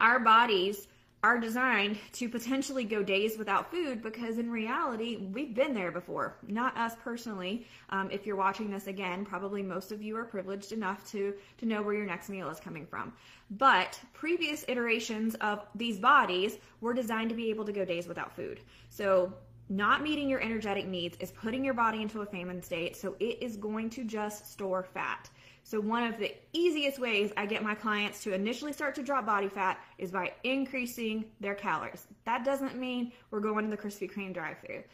Our 0.00 0.18
bodies 0.18 0.86
are 1.24 1.38
designed 1.38 1.96
to 2.12 2.28
potentially 2.28 2.84
go 2.84 3.02
days 3.02 3.38
without 3.38 3.70
food 3.70 4.02
because 4.02 4.36
in 4.36 4.50
reality 4.50 5.16
we've 5.32 5.54
been 5.54 5.72
there 5.72 5.90
before. 5.90 6.36
Not 6.46 6.76
us 6.76 6.96
personally. 7.02 7.66
Um, 7.88 8.10
if 8.10 8.26
you're 8.26 8.36
watching 8.36 8.70
this 8.70 8.88
again 8.88 9.24
probably 9.24 9.62
most 9.62 9.90
of 9.90 10.02
you 10.02 10.18
are 10.18 10.26
privileged 10.26 10.72
enough 10.72 11.10
to 11.12 11.32
to 11.56 11.64
know 11.64 11.80
where 11.80 11.94
your 11.94 12.04
next 12.04 12.28
meal 12.28 12.50
is 12.50 12.60
coming 12.60 12.84
from. 12.84 13.14
But 13.52 13.98
previous 14.12 14.66
iterations 14.68 15.34
of 15.36 15.64
these 15.74 15.98
bodies 15.98 16.58
were 16.82 16.92
designed 16.92 17.30
to 17.30 17.34
be 17.34 17.48
able 17.48 17.64
to 17.64 17.72
go 17.72 17.86
days 17.86 18.06
without 18.06 18.36
food. 18.36 18.60
So 18.90 19.32
not 19.70 20.02
meeting 20.02 20.28
your 20.28 20.42
energetic 20.42 20.86
needs 20.86 21.16
is 21.20 21.30
putting 21.30 21.64
your 21.64 21.72
body 21.72 22.02
into 22.02 22.20
a 22.20 22.26
famine 22.26 22.62
state. 22.62 22.96
So 22.96 23.16
it 23.18 23.42
is 23.42 23.56
going 23.56 23.88
to 23.90 24.04
just 24.04 24.52
store 24.52 24.82
fat 24.82 25.30
so 25.64 25.80
one 25.80 26.04
of 26.04 26.18
the 26.18 26.32
easiest 26.52 26.98
ways 26.98 27.32
I 27.36 27.46
get 27.46 27.62
my 27.62 27.74
clients 27.74 28.22
to 28.24 28.34
initially 28.34 28.72
start 28.72 28.94
to 28.96 29.02
drop 29.02 29.24
body 29.24 29.48
fat 29.48 29.78
is 29.98 30.10
by 30.10 30.32
increasing 30.44 31.24
their 31.40 31.54
calories. 31.54 32.06
That 32.26 32.44
doesn't 32.44 32.76
mean 32.76 33.12
we're 33.30 33.40
going 33.40 33.64
to 33.64 33.70
the 33.70 33.82
Krispy 33.82 34.10
Kreme 34.10 34.34
drive-through 34.34 34.84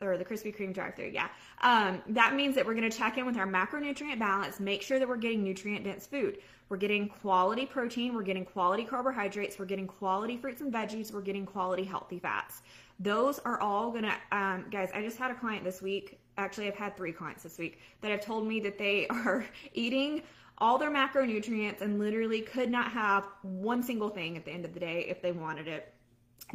or 0.00 0.16
the 0.16 0.24
Krispy 0.24 0.56
Kreme 0.56 0.72
drive-through. 0.72 1.10
Yeah, 1.12 1.28
um, 1.62 2.00
that 2.08 2.34
means 2.34 2.54
that 2.54 2.64
we're 2.64 2.74
going 2.74 2.88
to 2.88 2.96
check 2.96 3.18
in 3.18 3.26
with 3.26 3.36
our 3.36 3.46
macronutrient 3.46 4.20
balance, 4.20 4.60
make 4.60 4.82
sure 4.82 4.98
that 4.98 5.08
we're 5.08 5.16
getting 5.16 5.42
nutrient-dense 5.42 6.06
food. 6.06 6.38
We're 6.68 6.78
getting 6.78 7.08
quality 7.08 7.66
protein, 7.66 8.14
we're 8.14 8.22
getting 8.22 8.44
quality 8.44 8.84
carbohydrates, 8.84 9.58
we're 9.58 9.66
getting 9.66 9.86
quality 9.86 10.36
fruits 10.36 10.60
and 10.60 10.72
veggies, 10.72 11.12
we're 11.12 11.20
getting 11.20 11.44
quality 11.44 11.84
healthy 11.84 12.18
fats. 12.18 12.62
Those 13.00 13.38
are 13.40 13.60
all 13.60 13.90
gonna, 13.90 14.14
um, 14.32 14.66
guys. 14.70 14.90
I 14.94 15.02
just 15.02 15.18
had 15.18 15.30
a 15.30 15.34
client 15.34 15.64
this 15.64 15.82
week 15.82 16.18
actually 16.38 16.68
I've 16.68 16.76
had 16.76 16.96
three 16.96 17.12
clients 17.12 17.42
this 17.42 17.58
week 17.58 17.80
that 18.00 18.10
have 18.10 18.24
told 18.24 18.46
me 18.46 18.60
that 18.60 18.78
they 18.78 19.06
are 19.10 19.44
eating 19.72 20.22
all 20.58 20.78
their 20.78 20.90
macronutrients 20.90 21.80
and 21.80 21.98
literally 21.98 22.40
could 22.40 22.70
not 22.70 22.90
have 22.92 23.24
one 23.42 23.82
single 23.82 24.08
thing 24.08 24.36
at 24.36 24.44
the 24.44 24.52
end 24.52 24.64
of 24.64 24.72
the 24.72 24.80
day 24.80 25.06
if 25.08 25.20
they 25.20 25.32
wanted 25.32 25.66
it 25.66 25.94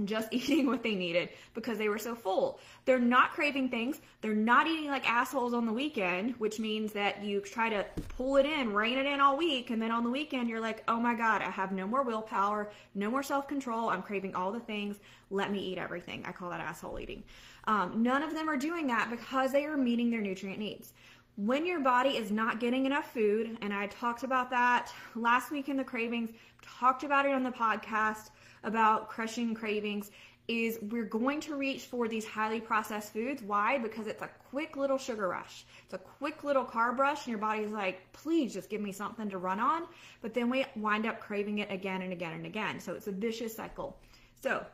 just 0.06 0.30
eating 0.32 0.68
what 0.68 0.84
they 0.84 0.96
needed 0.96 1.30
because 1.54 1.78
they 1.78 1.90
were 1.90 1.98
so 1.98 2.16
full. 2.16 2.60
They're 2.86 3.00
not 3.00 3.32
craving 3.32 3.70
things. 3.70 4.00
They're 4.22 4.34
not 4.34 4.68
eating 4.68 4.90
like 4.90 5.10
assholes 5.10 5.54
on 5.54 5.66
the 5.66 5.74
weekend, 5.74 6.36
which 6.38 6.60
means 6.60 6.94
that 6.94 7.24
you 7.24 7.42
try 7.42 7.70
to 7.70 7.86
pull 8.18 8.38
it 8.38 8.46
in, 8.46 8.74
rein 8.74 8.98
it 8.98 9.06
in 9.06 9.20
all 9.20 9.38
week, 9.38 9.70
and 9.70 9.82
then 9.82 9.92
on 9.92 10.04
the 10.04 10.10
weekend 10.10 10.50
you're 10.50 10.60
like, 10.60 10.84
oh 10.88 11.00
my 11.00 11.16
God, 11.16 11.42
I 11.42 11.50
have 11.50 11.72
no 11.72 11.88
more 11.88 12.04
willpower, 12.04 12.72
no 12.96 13.10
more 13.10 13.24
self 13.24 13.48
control. 13.48 13.90
I'm 13.90 14.02
craving 14.02 14.36
all 14.36 14.52
the 14.52 14.60
things. 14.60 15.00
Let 15.30 15.52
me 15.52 15.60
eat 15.60 15.78
everything. 15.78 16.24
I 16.26 16.32
call 16.32 16.50
that 16.50 16.62
asshole 16.62 17.00
eating. 17.00 17.24
Um, 17.70 18.02
none 18.02 18.24
of 18.24 18.34
them 18.34 18.50
are 18.50 18.58
doing 18.58 18.88
that 18.88 19.12
because 19.12 19.52
they 19.52 19.64
are 19.66 19.78
meeting 19.78 20.10
their 20.10 20.22
nutrient 20.22 20.58
needs. 20.58 20.94
When 21.36 21.68
your 21.68 21.80
body 21.80 22.18
is 22.18 22.32
not 22.32 22.60
getting 22.60 22.88
enough 22.88 23.14
food, 23.14 23.60
and 23.62 23.72
I 23.72 23.86
talked 23.86 24.24
about 24.24 24.50
that 24.50 24.92
last 25.16 25.52
week 25.52 25.70
in 25.70 25.78
the 25.78 25.84
cravings, 25.84 26.32
talked 26.64 27.04
about 27.04 27.28
it 27.28 27.32
on 27.32 27.44
the 27.44 27.52
podcast 27.52 28.32
about 28.64 29.08
crushing 29.08 29.54
cravings 29.54 30.10
is 30.48 30.80
we're 30.90 31.06
going 31.06 31.40
to 31.42 31.56
reach 31.56 31.84
for 31.84 32.08
these 32.08 32.26
highly 32.26 32.60
processed 32.60 33.14
foods. 33.14 33.44
Why? 33.44 33.78
Because 33.78 34.08
it's 34.08 34.24
a 34.24 34.30
quick 34.50 34.76
little 34.76 34.98
sugar 34.98 35.28
rush. 35.28 35.64
It's 35.86 35.94
a 35.94 36.00
quick 36.00 36.44
little 36.44 36.66
carb 36.66 36.98
rush, 36.98 37.28
and 37.28 37.28
your 37.28 37.38
body's 37.38 37.70
like, 37.70 38.12
please 38.14 38.52
just 38.52 38.68
give 38.68 38.82
me 38.82 38.92
something 38.92 39.30
to 39.30 39.38
run 39.38 39.60
on. 39.60 39.84
But 40.24 40.34
then 40.34 40.50
we 40.50 40.66
wind 40.76 41.06
up 41.06 41.20
craving 41.20 41.60
it 41.60 41.72
again 41.72 42.02
and 42.02 42.12
again 42.12 42.34
and 42.34 42.48
again. 42.48 42.80
So 42.80 42.96
it's 42.96 43.06
a 43.06 43.12
vicious 43.12 43.56
cycle. 43.56 44.00
So 44.42 44.66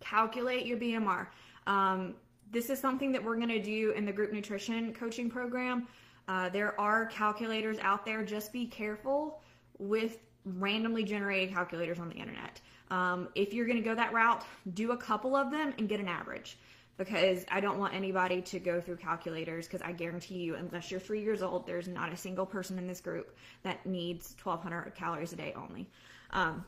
calculate 0.00 0.64
your 0.64 0.78
BMR. 0.78 1.26
Um, 1.66 2.14
this 2.50 2.70
is 2.70 2.78
something 2.78 3.12
that 3.12 3.22
we're 3.22 3.36
going 3.36 3.48
to 3.48 3.62
do 3.62 3.92
in 3.92 4.04
the 4.04 4.12
group 4.12 4.32
nutrition 4.32 4.92
coaching 4.92 5.28
program. 5.28 5.88
Uh, 6.28 6.48
there 6.48 6.78
are 6.80 7.06
calculators 7.06 7.78
out 7.80 8.04
there. 8.04 8.24
Just 8.24 8.52
be 8.52 8.66
careful 8.66 9.40
with 9.78 10.18
randomly 10.44 11.04
generated 11.04 11.52
calculators 11.52 11.98
on 11.98 12.08
the 12.08 12.14
internet. 12.14 12.60
Um, 12.90 13.28
if 13.34 13.52
you're 13.52 13.66
going 13.66 13.78
to 13.78 13.82
go 13.82 13.94
that 13.94 14.12
route, 14.12 14.44
do 14.74 14.92
a 14.92 14.96
couple 14.96 15.34
of 15.34 15.50
them 15.50 15.74
and 15.78 15.88
get 15.88 16.00
an 16.00 16.08
average 16.08 16.56
because 16.98 17.44
I 17.50 17.60
don't 17.60 17.78
want 17.78 17.94
anybody 17.94 18.40
to 18.42 18.58
go 18.58 18.80
through 18.80 18.96
calculators 18.96 19.66
because 19.66 19.82
I 19.82 19.92
guarantee 19.92 20.36
you, 20.36 20.54
unless 20.54 20.90
you're 20.90 21.00
three 21.00 21.22
years 21.22 21.42
old, 21.42 21.66
there's 21.66 21.88
not 21.88 22.12
a 22.12 22.16
single 22.16 22.46
person 22.46 22.78
in 22.78 22.86
this 22.86 23.00
group 23.00 23.36
that 23.64 23.84
needs 23.84 24.34
1,200 24.42 24.94
calories 24.94 25.32
a 25.32 25.36
day 25.36 25.52
only. 25.56 25.88
Um, 26.30 26.64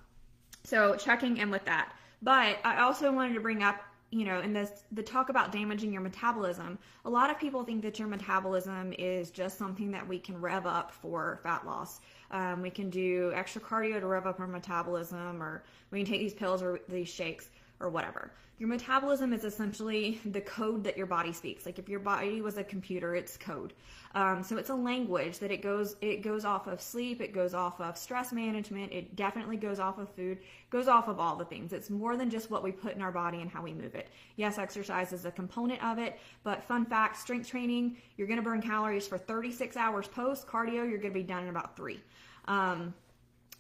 so 0.64 0.97
checking 0.97 1.38
in 1.38 1.50
with 1.50 1.64
that. 1.64 1.95
But 2.21 2.59
I 2.64 2.81
also 2.81 3.12
wanted 3.12 3.35
to 3.35 3.40
bring 3.40 3.62
up, 3.62 3.81
you 4.11 4.25
know, 4.25 4.41
in 4.41 4.53
this 4.53 4.85
the 4.93 5.03
talk 5.03 5.29
about 5.29 5.53
damaging 5.53 5.93
your 5.93 6.00
metabolism. 6.00 6.79
A 7.05 7.11
lot 7.11 7.31
of 7.31 7.38
people 7.38 7.62
think 7.62 7.83
that 7.83 7.99
your 7.99 8.09
metabolism 8.09 8.95
is 8.99 9.31
just 9.31 9.59
something 9.59 9.91
that 9.91 10.07
we 10.07 10.19
can 10.19 10.41
rev 10.41 10.67
up 10.67 10.91
for 10.93 11.41
fat 11.43 11.67
loss. 11.67 12.00
Um, 12.31 12.62
we 12.62 12.71
can 12.71 12.88
do 12.88 13.33
extra 13.35 13.61
cardio 13.61 14.00
to 14.00 14.07
rev 14.07 14.27
up 14.27 14.41
our 14.41 14.47
metabolism, 14.47 15.43
or 15.43 15.62
we 15.91 16.03
can 16.03 16.11
take 16.11 16.21
these 16.21 16.35
pills 16.35 16.62
or 16.62 16.81
these 16.88 17.09
shakes 17.09 17.50
or 17.80 17.88
whatever. 17.88 18.32
Your 18.58 18.68
metabolism 18.68 19.32
is 19.32 19.44
essentially 19.44 20.20
the 20.25 20.40
code 20.40 20.82
that 20.82 20.97
your 20.97 21.06
body 21.06 21.32
speaks. 21.32 21.64
Like 21.64 21.78
if 21.78 21.88
your 21.88 22.00
body 22.00 22.40
was 22.40 22.56
a 22.56 22.64
computer, 22.64 23.14
it's 23.14 23.37
code. 23.37 23.73
Um, 24.16 24.42
so 24.42 24.56
it's 24.56 24.70
a 24.70 24.75
language 24.75 25.38
that 25.38 25.52
it 25.52 25.62
goes 25.62 25.94
it 26.00 26.23
goes 26.23 26.44
off 26.44 26.66
of 26.66 26.80
sleep, 26.80 27.20
it 27.20 27.32
goes 27.32 27.54
off 27.54 27.80
of 27.80 27.97
stress 27.97 28.32
management, 28.32 28.92
it 28.92 29.14
definitely 29.14 29.58
goes 29.58 29.78
off 29.78 29.99
of 29.99 30.08
food, 30.08 30.38
goes 30.70 30.88
off 30.88 31.06
of 31.06 31.20
all 31.20 31.37
the 31.37 31.44
things. 31.44 31.73
It's 31.73 31.88
more 31.88 32.16
than 32.16 32.30
just 32.30 32.50
what 32.50 32.64
we 32.64 32.73
put 32.73 32.97
in 32.97 33.02
our 33.02 33.12
body 33.12 33.40
and 33.42 33.50
how 33.50 33.62
we 33.62 33.73
move 33.73 33.94
it. 33.94 34.08
Yes, 34.35 34.58
exercise 34.58 35.12
is 35.12 35.25
a 35.25 35.30
component 35.30 35.85
of 35.85 35.99
it, 35.99 36.18
but 36.42 36.64
fun 36.64 36.85
fact, 36.85 37.16
strength 37.16 37.49
training, 37.49 37.97
you're 38.16 38.26
going 38.26 38.38
to 38.38 38.42
burn 38.42 38.61
calories 38.61 39.06
for 39.06 39.18
36 39.18 39.76
hours 39.76 40.08
post 40.08 40.49
cardio. 40.49 40.88
You're 40.88 40.99
going 40.99 41.12
to 41.12 41.20
be 41.20 41.23
done 41.23 41.44
in 41.44 41.50
about 41.50 41.76
three. 41.76 42.00
Um, 42.47 42.92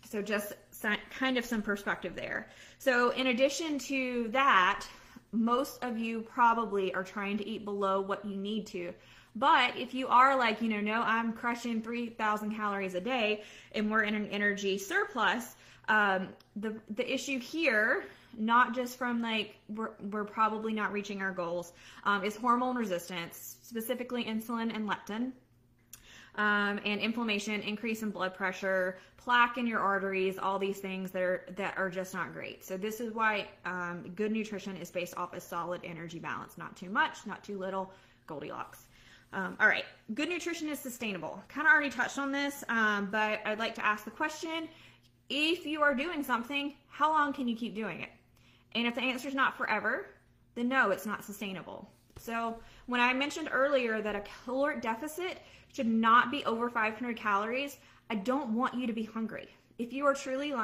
so 0.08 0.22
just 0.22 0.54
kind 1.10 1.38
of 1.38 1.44
some 1.44 1.62
perspective 1.62 2.14
there. 2.14 2.48
So 2.78 3.10
in 3.10 3.28
addition 3.28 3.78
to 3.80 4.28
that, 4.28 4.86
most 5.32 5.82
of 5.82 5.98
you 5.98 6.22
probably 6.22 6.94
are 6.94 7.04
trying 7.04 7.36
to 7.38 7.46
eat 7.46 7.64
below 7.64 8.00
what 8.00 8.24
you 8.24 8.36
need 8.36 8.66
to. 8.68 8.92
But 9.36 9.76
if 9.76 9.94
you 9.94 10.08
are 10.08 10.36
like, 10.36 10.62
you 10.62 10.68
know, 10.68 10.80
no, 10.80 11.02
I'm 11.02 11.32
crushing 11.32 11.82
3,000 11.82 12.54
calories 12.56 12.94
a 12.94 13.00
day 13.00 13.42
and 13.72 13.90
we're 13.90 14.02
in 14.02 14.14
an 14.14 14.26
energy 14.28 14.78
surplus, 14.78 15.54
um, 15.88 16.28
the, 16.56 16.74
the 16.96 17.12
issue 17.12 17.38
here, 17.38 18.04
not 18.36 18.74
just 18.74 18.98
from 18.98 19.22
like, 19.22 19.56
we're, 19.68 19.90
we're 20.10 20.24
probably 20.24 20.72
not 20.72 20.92
reaching 20.92 21.22
our 21.22 21.30
goals, 21.30 21.72
um, 22.04 22.24
is 22.24 22.36
hormone 22.36 22.76
resistance, 22.76 23.56
specifically 23.62 24.24
insulin 24.24 24.74
and 24.74 24.88
leptin 24.88 25.32
um, 26.38 26.78
and 26.84 27.00
inflammation, 27.00 27.60
increase 27.62 28.02
in 28.02 28.10
blood 28.10 28.32
pressure, 28.32 28.98
plaque 29.16 29.58
in 29.58 29.66
your 29.66 29.80
arteries, 29.80 30.38
all 30.38 30.58
these 30.58 30.78
things 30.78 31.10
that 31.10 31.22
are 31.22 31.44
that 31.56 31.76
are 31.76 31.90
just 31.90 32.14
not 32.14 32.32
great. 32.32 32.64
So 32.64 32.76
this 32.76 33.00
is 33.00 33.12
why 33.12 33.48
um, 33.64 34.12
good 34.14 34.30
nutrition 34.30 34.76
is 34.76 34.90
based 34.90 35.16
off 35.16 35.34
a 35.34 35.40
solid 35.40 35.80
energy 35.84 36.20
balance, 36.20 36.56
not 36.56 36.76
too 36.76 36.90
much, 36.90 37.26
not 37.26 37.42
too 37.42 37.58
little, 37.58 37.92
Goldilocks. 38.26 38.84
Um, 39.32 39.56
all 39.60 39.66
right, 39.66 39.84
good 40.14 40.30
nutrition 40.30 40.68
is 40.68 40.78
sustainable. 40.78 41.42
Kind 41.48 41.66
of 41.66 41.72
already 41.72 41.90
touched 41.90 42.18
on 42.18 42.32
this, 42.32 42.64
um, 42.70 43.08
but 43.10 43.40
I'd 43.44 43.58
like 43.58 43.74
to 43.74 43.84
ask 43.84 44.04
the 44.04 44.10
question: 44.12 44.68
If 45.28 45.66
you 45.66 45.82
are 45.82 45.94
doing 45.94 46.22
something, 46.22 46.72
how 46.86 47.10
long 47.10 47.32
can 47.32 47.48
you 47.48 47.56
keep 47.56 47.74
doing 47.74 48.00
it? 48.00 48.10
And 48.76 48.86
if 48.86 48.94
the 48.94 49.02
answer 49.02 49.26
is 49.26 49.34
not 49.34 49.56
forever, 49.58 50.06
then 50.54 50.68
no, 50.68 50.90
it's 50.92 51.04
not 51.04 51.24
sustainable. 51.24 51.90
So 52.18 52.58
when 52.86 53.00
I 53.00 53.12
mentioned 53.14 53.48
earlier 53.50 54.02
that 54.02 54.16
a 54.16 54.24
caloric 54.44 54.82
deficit 54.82 55.38
should 55.72 55.86
not 55.86 56.30
be 56.30 56.44
over 56.44 56.68
500 56.68 57.16
calories. 57.16 57.78
I 58.10 58.16
don't 58.16 58.54
want 58.54 58.74
you 58.74 58.86
to 58.86 58.92
be 58.92 59.04
hungry. 59.04 59.48
If 59.78 59.92
you 59.92 60.06
are 60.06 60.14
truly 60.14 60.54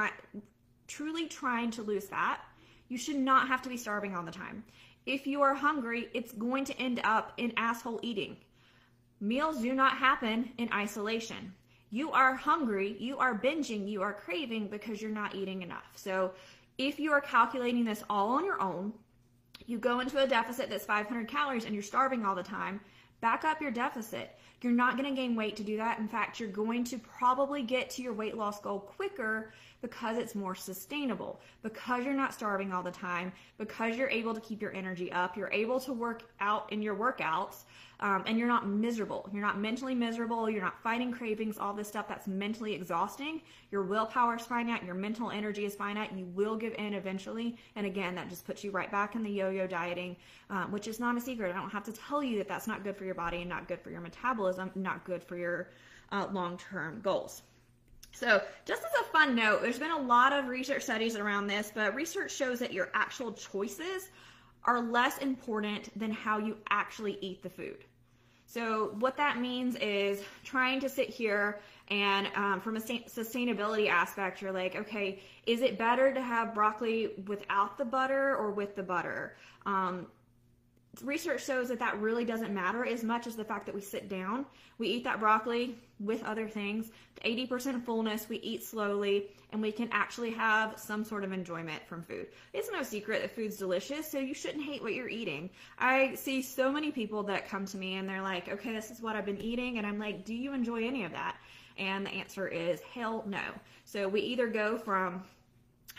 truly 0.87 1.26
trying 1.26 1.70
to 1.73 1.82
lose 1.82 2.06
fat, 2.06 2.40
you 2.88 2.99
should 2.99 3.16
not 3.16 3.49
have 3.49 3.62
to 3.62 3.68
be 3.68 3.76
starving 3.76 4.14
all 4.14 4.23
the 4.23 4.30
time. 4.30 4.64
If 5.06 5.26
you 5.26 5.42
are 5.42 5.54
hungry, 5.54 6.08
it's 6.14 6.32
going 6.32 6.64
to 6.66 6.78
end 6.78 7.00
up 7.04 7.32
in 7.37 7.52
asshole 7.56 8.00
eating. 8.02 8.37
Meals 9.20 9.61
do 9.61 9.73
not 9.73 9.96
happen 9.96 10.50
in 10.58 10.73
isolation. 10.73 11.54
You 11.90 12.11
are 12.11 12.34
hungry, 12.34 12.96
you 12.99 13.18
are 13.18 13.38
binging, 13.38 13.88
you 13.88 14.02
are 14.02 14.12
craving 14.12 14.68
because 14.68 15.00
you're 15.00 15.11
not 15.11 15.34
eating 15.34 15.62
enough. 15.62 15.92
So, 15.94 16.32
if 16.76 16.99
you 16.99 17.12
are 17.12 17.20
calculating 17.20 17.84
this 17.84 18.02
all 18.11 18.30
on 18.30 18.44
your 18.44 18.61
own, 18.61 18.92
you 19.66 19.78
go 19.78 20.00
into 20.00 20.23
a 20.23 20.26
deficit 20.26 20.70
that's 20.70 20.84
500 20.84 21.28
calories 21.28 21.64
and 21.64 21.75
you're 21.75 21.82
starving 21.82 22.25
all 22.25 22.34
the 22.34 22.42
time, 22.42 22.80
back 23.20 23.44
up 23.44 23.61
your 23.61 23.70
deficit. 23.70 24.38
You're 24.61 24.73
not 24.73 24.96
going 24.96 25.08
to 25.08 25.14
gain 25.14 25.37
weight 25.37 25.56
to 25.56 25.62
do 25.62 25.76
that. 25.76 25.99
In 25.99 26.08
fact, 26.08 26.40
you're 26.40 26.49
going 26.49 26.84
to 26.84 26.99
probably 26.99 27.62
get 27.62 27.90
to 27.90 28.02
your 28.02 28.14
weight 28.14 28.37
loss 28.37 28.61
goal 28.61 28.78
quicker 28.80 29.52
because 29.82 30.16
it's 30.16 30.34
more 30.34 30.54
sustainable, 30.54 31.40
because 31.62 32.04
you're 32.04 32.14
not 32.14 32.32
starving 32.32 32.73
all 32.73 32.82
the 32.82 32.90
time, 32.90 33.30
because 33.58 33.96
you're 33.96 34.08
able 34.08 34.32
to 34.32 34.40
keep 34.40 34.62
your 34.62 34.73
energy 34.73 35.12
up, 35.12 35.37
you're 35.37 35.52
able 35.52 35.78
to 35.80 35.92
work 35.92 36.22
out 36.40 36.72
in 36.72 36.81
your 36.81 36.96
workouts, 36.96 37.64
um, 38.05 38.23
and 38.27 38.38
you're 38.38 38.47
not 38.47 38.69
miserable. 38.69 39.27
You're 39.33 39.40
not 39.40 39.59
mentally 39.59 39.95
miserable, 39.95 40.51
you're 40.51 40.61
not 40.61 40.79
fighting 40.83 41.11
cravings, 41.11 41.57
all 41.57 41.73
this 41.73 41.88
stuff 41.88 42.07
that's 42.07 42.29
mentally 42.29 42.75
exhausting. 42.75 43.40
Your 43.71 43.83
willpower 43.83 44.37
is 44.37 44.43
finite, 44.43 44.85
your 44.85 44.95
mental 44.95 45.31
energy 45.31 45.64
is 45.64 45.75
finite. 45.75 46.12
You 46.14 46.27
will 46.27 46.55
give 46.55 46.75
in 46.75 46.93
eventually. 46.93 47.57
And 47.77 47.87
again, 47.87 48.14
that 48.17 48.29
just 48.29 48.45
puts 48.45 48.62
you 48.62 48.71
right 48.71 48.93
back 48.93 49.14
in 49.14 49.23
the 49.23 49.31
yo 49.31 49.49
yo 49.49 49.67
dieting, 49.67 50.17
um, 50.51 50.71
which 50.71 50.87
is 50.87 51.01
not 51.01 51.17
a 51.17 51.21
secret. 51.21 51.51
I 51.51 51.59
don't 51.59 51.71
have 51.71 51.85
to 51.85 51.93
tell 51.93 52.23
you 52.23 52.37
that 52.37 52.47
that's 52.47 52.67
not 52.67 52.85
good 52.85 52.95
for 52.95 53.07
your 53.07 53.14
body 53.14 53.38
and 53.38 53.49
not 53.49 53.69
good 53.69 53.81
for 53.81 53.88
your 53.88 54.03
metabolism, 54.03 54.71
not 54.75 55.03
good 55.05 55.25
for 55.25 55.38
your 55.38 55.71
uh, 56.12 56.27
long 56.31 56.59
term 56.59 57.01
goals. 57.01 57.40
So, 58.12 58.43
just 58.67 58.83
as 58.83 59.01
a 59.01 59.05
fun 59.05 59.35
note, 59.35 59.62
there's 59.62 59.79
been 59.79 59.90
a 59.90 59.99
lot 59.99 60.35
of 60.35 60.49
research 60.49 60.83
studies 60.83 61.17
around 61.17 61.47
this, 61.47 61.73
but 61.75 61.95
research 61.95 62.37
shows 62.37 62.59
that 62.59 62.71
your 62.71 62.90
actual 62.93 63.33
choices 63.33 64.11
are 64.64 64.83
less 64.83 65.17
important 65.19 65.99
than 65.99 66.12
how 66.12 66.37
you 66.37 66.59
actually 66.69 67.17
eat 67.23 67.43
the 67.43 67.49
food. 67.49 67.79
So, 68.55 68.95
what 69.01 69.17
that 69.17 69.40
means 69.40 69.75
is 69.81 70.23
trying 70.45 70.79
to 70.79 70.88
sit 70.88 71.09
here 71.09 71.59
and 71.88 72.29
um, 72.37 72.61
from 72.61 72.77
a 72.77 72.81
sustainability 72.81 73.88
aspect, 73.88 74.40
you're 74.40 74.53
like, 74.53 74.77
okay, 74.77 75.19
is 75.45 75.61
it 75.61 75.77
better 75.77 76.14
to 76.14 76.23
have 76.23 76.55
broccoli 76.55 77.14
without 77.27 77.77
the 77.77 77.85
butter 77.85 78.37
or 78.37 78.53
with 78.53 78.77
the 78.77 78.83
butter? 78.85 79.37
Um, 79.67 80.07
research 81.02 81.44
shows 81.44 81.68
that 81.68 81.78
that 81.78 81.98
really 82.00 82.24
doesn't 82.24 82.52
matter 82.52 82.85
as 82.85 83.02
much 83.02 83.26
as 83.26 83.37
the 83.37 83.44
fact 83.44 83.66
that 83.66 83.74
we 83.74 83.80
sit 83.80 84.09
down, 84.09 84.46
we 84.78 84.88
eat 84.88 85.04
that 85.04 85.20
broccoli 85.20 85.76
with 86.00 86.22
other 86.24 86.48
things, 86.48 86.90
80% 87.24 87.85
fullness, 87.85 88.28
we 88.28 88.37
eat 88.38 88.62
slowly, 88.62 89.30
and 89.52 89.62
we 89.62 89.72
can 89.72 89.88
actually 89.92 90.30
have 90.33 90.78
some 90.78 91.04
sort 91.04 91.24
of 91.24 91.33
enjoyment 91.33 91.83
from 91.87 92.02
food. 92.02 92.26
It's 92.52 92.70
no 92.70 92.83
secret 92.83 93.22
that 93.22 93.35
food's 93.35 93.57
delicious, 93.57 94.11
so 94.11 94.18
you 94.18 94.35
shouldn't 94.35 94.64
hate 94.64 94.83
what 94.83 94.94
you're 94.94 95.09
eating. 95.09 95.50
I 95.78 96.14
see 96.14 96.42
so 96.42 96.70
many 96.70 96.90
people 96.90 97.22
that 97.24 97.48
come 97.48 97.66
to 97.66 97.76
me 97.76 97.94
and 97.94 98.09
they're 98.09 98.22
like, 98.22 98.48
okay, 98.48 98.72
this 98.72 98.90
is 98.90 99.00
what 99.00 99.16
I've 99.16 99.26
been 99.26 99.40
eating, 99.40 99.78
and 99.78 99.87
I'm 99.87 99.98
like, 99.98 100.24
do 100.24 100.35
you 100.35 100.52
enjoy 100.52 100.87
any 100.87 101.04
of 101.04 101.12
that? 101.12 101.37
And 101.78 102.07
the 102.07 102.11
answer 102.11 102.46
is 102.46 102.80
hell 102.80 103.24
no. 103.26 103.42
So 103.85 104.09
we 104.09 104.20
either 104.20 104.46
go 104.48 104.78
from 104.78 105.24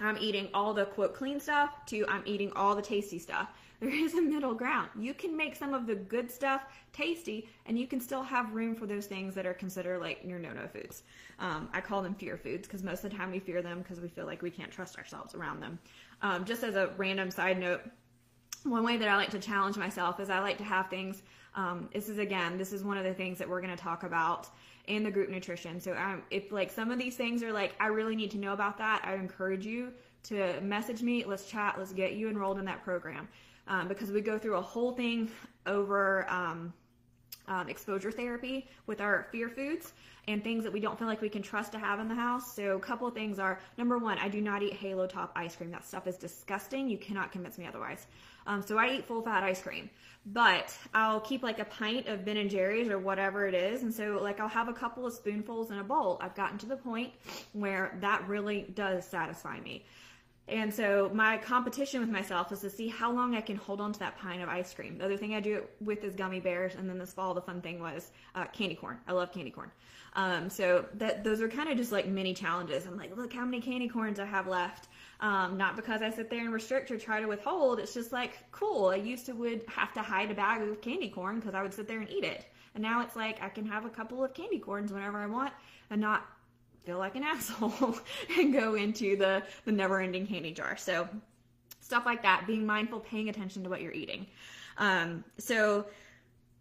I'm 0.02 0.18
eating 0.20 0.50
all 0.54 0.74
the 0.74 0.86
quote 0.86 1.14
clean 1.14 1.40
stuff 1.40 1.86
to 1.88 2.06
I'm 2.08 2.24
eating 2.26 2.52
all 2.54 2.76
the 2.76 2.82
tasty 2.82 3.20
stuff. 3.20 3.50
There 3.80 3.90
is 3.90 4.14
a 4.14 4.22
middle 4.22 4.54
ground. 4.54 4.90
You 4.98 5.14
can 5.14 5.36
make 5.36 5.56
some 5.56 5.74
of 5.74 5.86
the 5.86 5.96
good 5.96 6.32
stuff 6.32 6.66
tasty, 6.94 7.50
and 7.66 7.78
you 7.78 7.88
can 7.88 8.00
still 8.00 8.24
have 8.24 8.54
room 8.54 8.76
for 8.76 8.86
those 8.86 9.06
things 9.06 9.36
that 9.36 9.46
are 9.46 9.54
considered 9.54 10.00
like 10.00 10.22
your 10.24 10.40
no 10.40 10.54
no 10.54 10.68
foods. 10.68 11.04
Um, 11.40 11.70
I 11.74 11.82
call 11.82 12.02
them 12.02 12.16
fear 12.16 12.38
foods 12.38 12.68
because 12.68 12.84
most 12.84 13.04
of 13.04 13.12
the 13.12 13.18
time 13.18 13.32
we 13.32 13.40
fear 13.40 13.62
them 13.62 13.80
because 13.80 14.00
we 14.00 14.08
feel 14.08 14.26
like 14.26 14.42
we 14.42 14.50
can't 14.50 14.72
trust 14.72 14.98
ourselves 14.98 15.36
around 15.36 15.60
them. 15.62 15.80
Um, 16.22 16.46
just 16.46 16.64
as 16.64 16.76
a 16.76 16.92
random 16.98 17.30
side 17.32 17.60
note, 17.60 17.82
one 18.64 18.84
way 18.84 18.98
that 18.98 19.08
I 19.08 19.16
like 19.16 19.30
to 19.32 19.40
challenge 19.40 19.78
myself 19.78 20.20
is 20.20 20.30
I 20.30 20.40
like 20.40 20.58
to 20.60 20.64
have 20.64 20.90
things. 20.90 21.22
Um, 21.54 21.90
this 21.94 22.10
is 22.10 22.18
again, 22.18 22.58
this 22.58 22.74
is 22.74 22.84
one 22.84 22.98
of 22.98 23.04
the 23.04 23.14
things 23.14 23.38
that 23.38 23.48
we're 23.48 23.62
going 23.62 23.76
to 23.76 23.82
talk 23.82 24.04
about 24.04 24.50
in 24.88 25.04
the 25.04 25.12
group 25.12 25.30
nutrition. 25.30 25.80
So 25.80 25.94
um, 25.96 26.24
if 26.30 26.52
like 26.52 26.72
some 26.72 26.92
of 26.92 27.00
these 27.00 27.16
things 27.16 27.44
are 27.44 27.52
like, 27.52 27.76
I 27.80 27.88
really 27.88 28.16
need 28.16 28.32
to 28.32 28.38
know 28.38 28.54
about 28.54 28.78
that, 28.78 29.02
I 29.04 29.16
encourage 29.16 29.66
you 29.66 29.92
to 30.24 30.60
message 30.62 31.02
me. 31.02 31.24
Let's 31.24 31.46
chat. 31.46 31.76
Let's 31.78 31.94
get 31.94 32.14
you 32.14 32.30
enrolled 32.30 32.60
in 32.60 32.66
that 32.66 32.84
program 32.84 33.28
um, 33.68 33.88
because 33.88 34.12
we 34.12 34.22
go 34.22 34.38
through 34.38 34.56
a 34.56 34.62
whole 34.62 34.92
thing 34.92 35.30
over 35.66 36.30
um, 36.30 36.74
um, 37.48 37.70
exposure 37.70 38.12
therapy 38.12 38.68
with 38.88 39.02
our 39.02 39.28
fear 39.32 39.50
foods 39.50 39.94
and 40.28 40.44
things 40.44 40.64
that 40.64 40.74
we 40.74 40.80
don't 40.80 40.98
feel 40.98 41.08
like 41.08 41.22
we 41.22 41.30
can 41.30 41.42
trust 41.42 41.72
to 41.72 41.80
have 41.80 42.00
in 42.00 42.08
the 42.08 42.16
house. 42.16 42.56
So 42.56 42.76
a 42.76 42.80
couple 42.80 43.10
things 43.12 43.38
are 43.38 43.60
number 43.78 43.98
one, 43.98 44.18
I 44.18 44.28
do 44.28 44.42
not 44.42 44.64
eat 44.64 44.74
halo 44.74 45.06
top 45.06 45.32
ice 45.36 45.56
cream. 45.56 45.72
That 45.72 45.86
stuff 45.86 46.08
is 46.08 46.18
disgusting. 46.18 46.90
You 46.90 46.98
cannot 46.98 47.32
convince 47.32 47.58
me 47.58 47.68
otherwise. 47.68 48.08
Um, 48.48 48.62
so 48.62 48.78
I 48.78 48.96
eat 48.96 49.06
full 49.06 49.22
fat 49.22 49.44
ice 49.44 49.62
cream, 49.62 49.90
but 50.28 50.76
I'll 50.94 51.20
keep 51.20 51.44
like 51.44 51.60
a 51.60 51.66
pint 51.66 52.08
of 52.08 52.26
Ben 52.26 52.38
and 52.38 52.50
Jerry's 52.50 52.90
or 52.90 53.00
whatever 53.00 53.48
it 53.48 53.54
is. 53.54 53.84
And 53.84 53.94
so 53.94 54.20
like 54.22 54.40
I'll 54.40 54.48
have 54.48 54.68
a 54.68 54.74
couple 54.74 55.06
of 55.06 55.14
spoonfuls 55.14 55.72
in 55.72 55.78
a 55.78 55.84
bowl. 55.84 56.20
I've 56.22 56.36
gotten 56.36 56.58
to 56.60 56.66
the 56.66 56.78
point 56.78 57.14
where 57.54 57.98
that 58.02 58.28
really 58.28 58.68
does 58.74 59.06
satisfy 59.06 59.60
me. 59.60 59.86
And 60.48 60.72
so 60.72 61.10
my 61.12 61.38
competition 61.38 62.02
with 62.02 62.10
myself 62.10 62.52
is 62.52 62.60
to 62.62 62.70
see 62.70 62.88
how 62.88 63.12
long 63.12 63.36
I 63.36 63.42
can 63.42 63.56
hold 63.56 63.82
on 63.82 63.92
to 63.94 64.00
that 64.00 64.16
pint 64.20 64.44
of 64.44 64.50
ice 64.50 64.74
cream. 64.76 65.00
The 65.00 65.06
other 65.06 65.18
thing 65.18 65.34
I 65.34 65.40
do 65.40 65.64
with 65.82 66.04
is 66.04 66.14
gummy 66.14 66.40
bears, 66.40 66.76
and 66.76 66.88
then 66.88 67.00
this 67.00 67.14
fall 67.14 67.34
the 67.34 67.42
fun 67.42 67.62
thing 67.62 67.80
was 67.80 68.12
uh, 68.36 68.46
candy 68.46 68.76
corn. 68.76 69.00
I 69.08 69.14
love 69.14 69.32
candy 69.32 69.50
corn. 69.50 69.72
Um, 70.14 70.50
so 70.50 70.86
that 70.94 71.24
those 71.24 71.42
are 71.42 71.50
kind 71.50 71.68
of 71.70 71.78
just 71.78 71.92
like 71.92 72.06
mini 72.08 72.34
challenges. 72.34 72.86
I'm 72.86 72.96
like, 72.96 73.18
look 73.18 73.34
how 73.34 73.44
many 73.44 73.60
candy 73.60 73.90
corns 73.90 74.20
I 74.20 74.26
have 74.26 74.48
left. 74.48 74.88
Um, 75.20 75.58
not 75.58 75.76
because 75.76 76.04
I 76.04 76.12
sit 76.12 76.30
there 76.30 76.42
and 76.42 76.54
restrict 76.54 76.92
or 76.92 76.98
try 76.98 77.20
to 77.20 77.28
withhold. 77.28 77.80
It's 77.80 77.94
just 77.94 78.12
like 78.12 78.38
cool. 78.52 78.90
I 78.90 78.98
used 78.98 79.26
to 79.26 79.34
would 79.34 79.64
have 79.68 79.94
to 79.94 80.02
hide 80.02 80.30
a 80.30 80.36
bag 80.36 80.62
of 80.62 80.80
candy 80.80 81.10
corn 81.10 81.40
because 81.40 81.56
I 81.56 81.64
would 81.64 81.74
sit 81.74 81.88
there 81.88 82.00
and 82.02 82.10
eat 82.10 82.24
it, 82.24 82.46
and 82.76 82.84
now 82.84 83.02
it's 83.02 83.16
like 83.16 83.42
I 83.42 83.50
can 83.50 83.66
have 83.66 83.86
a 83.86 83.90
couple 83.90 84.24
of 84.24 84.36
candy 84.36 84.60
corns 84.60 84.94
whenever 84.94 85.18
I 85.18 85.26
want 85.26 85.54
and 85.90 86.00
not 86.02 86.28
feel 86.86 86.98
like 86.98 87.16
an 87.16 87.24
asshole 87.26 87.98
and 88.38 88.54
go 88.54 88.76
into 88.76 89.16
the, 89.16 89.44
the 89.66 89.72
never 89.72 90.00
ending 90.00 90.28
candy 90.28 90.52
jar. 90.52 90.78
So, 90.78 91.08
stuff 91.82 92.06
like 92.06 92.24
that, 92.24 92.46
being 92.48 92.66
mindful, 92.66 93.00
paying 93.00 93.30
attention 93.30 93.64
to 93.64 93.70
what 93.70 93.82
you're 93.82 93.94
eating. 93.94 94.26
Um, 94.78 95.24
so, 95.38 95.86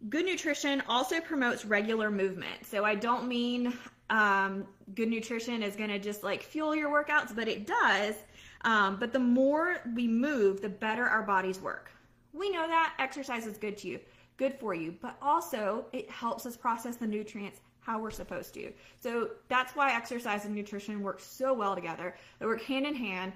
good 0.09 0.25
nutrition 0.25 0.83
also 0.87 1.19
promotes 1.19 1.65
regular 1.65 2.11
movement. 2.11 2.65
So, 2.65 2.83
I 2.83 2.95
don't 2.95 3.27
mean 3.27 3.73
um, 4.09 4.65
good 4.93 5.09
nutrition 5.09 5.63
is 5.63 5.75
going 5.75 5.89
to 5.89 5.99
just 5.99 6.23
like 6.23 6.43
fuel 6.43 6.75
your 6.75 6.89
workouts, 6.91 7.35
but 7.35 7.47
it 7.47 7.65
does. 7.65 8.15
Um, 8.61 8.97
but 8.99 9.13
the 9.13 9.19
more 9.19 9.77
we 9.95 10.07
move, 10.07 10.61
the 10.61 10.69
better 10.69 11.05
our 11.05 11.23
bodies 11.23 11.59
work. 11.59 11.91
We 12.33 12.49
know 12.49 12.67
that 12.67 12.93
exercise 12.99 13.45
is 13.45 13.57
good 13.57 13.77
to 13.79 13.87
you, 13.87 13.99
good 14.37 14.55
for 14.59 14.73
you, 14.73 14.95
but 15.01 15.15
also 15.21 15.85
it 15.93 16.09
helps 16.09 16.45
us 16.45 16.57
process 16.57 16.97
the 16.97 17.07
nutrients 17.07 17.61
how 17.85 17.99
we're 17.99 18.11
supposed 18.11 18.53
to. 18.55 18.71
So 18.99 19.29
that's 19.47 19.75
why 19.75 19.93
exercise 19.93 20.45
and 20.45 20.55
nutrition 20.55 21.01
work 21.01 21.19
so 21.19 21.53
well 21.53 21.75
together. 21.75 22.15
They 22.39 22.45
work 22.45 22.61
hand 22.61 22.85
in 22.85 22.95
hand. 22.95 23.33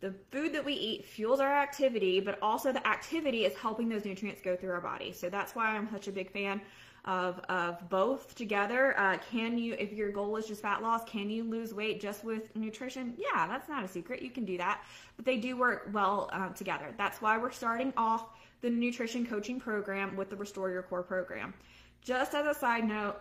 The 0.00 0.14
food 0.30 0.54
that 0.54 0.64
we 0.64 0.74
eat 0.74 1.04
fuels 1.04 1.40
our 1.40 1.52
activity, 1.52 2.20
but 2.20 2.38
also 2.42 2.72
the 2.72 2.86
activity 2.86 3.44
is 3.44 3.54
helping 3.54 3.88
those 3.88 4.04
nutrients 4.04 4.40
go 4.42 4.56
through 4.56 4.70
our 4.70 4.80
body. 4.80 5.12
So 5.12 5.28
that's 5.28 5.54
why 5.54 5.66
I'm 5.76 5.90
such 5.90 6.08
a 6.08 6.12
big 6.12 6.30
fan 6.30 6.60
of, 7.04 7.38
of 7.48 7.88
both 7.88 8.34
together. 8.34 8.98
Uh, 8.98 9.18
can 9.30 9.58
you, 9.58 9.74
if 9.78 9.92
your 9.92 10.10
goal 10.10 10.36
is 10.36 10.46
just 10.46 10.62
fat 10.62 10.82
loss, 10.82 11.04
can 11.04 11.30
you 11.30 11.44
lose 11.44 11.72
weight 11.72 12.00
just 12.00 12.24
with 12.24 12.54
nutrition? 12.56 13.14
Yeah, 13.16 13.46
that's 13.46 13.68
not 13.68 13.84
a 13.84 13.88
secret. 13.88 14.22
You 14.22 14.30
can 14.30 14.44
do 14.44 14.58
that, 14.58 14.82
but 15.16 15.24
they 15.24 15.36
do 15.36 15.56
work 15.56 15.88
well 15.92 16.30
uh, 16.32 16.48
together. 16.50 16.94
That's 16.96 17.20
why 17.22 17.38
we're 17.38 17.50
starting 17.50 17.92
off 17.96 18.26
the 18.60 18.70
nutrition 18.70 19.26
coaching 19.26 19.58
program 19.58 20.16
with 20.16 20.28
the 20.28 20.36
Restore 20.36 20.70
Your 20.70 20.82
Core 20.82 21.02
program. 21.02 21.54
Just 22.02 22.34
as 22.34 22.46
a 22.46 22.58
side 22.58 22.86
note, 22.86 23.16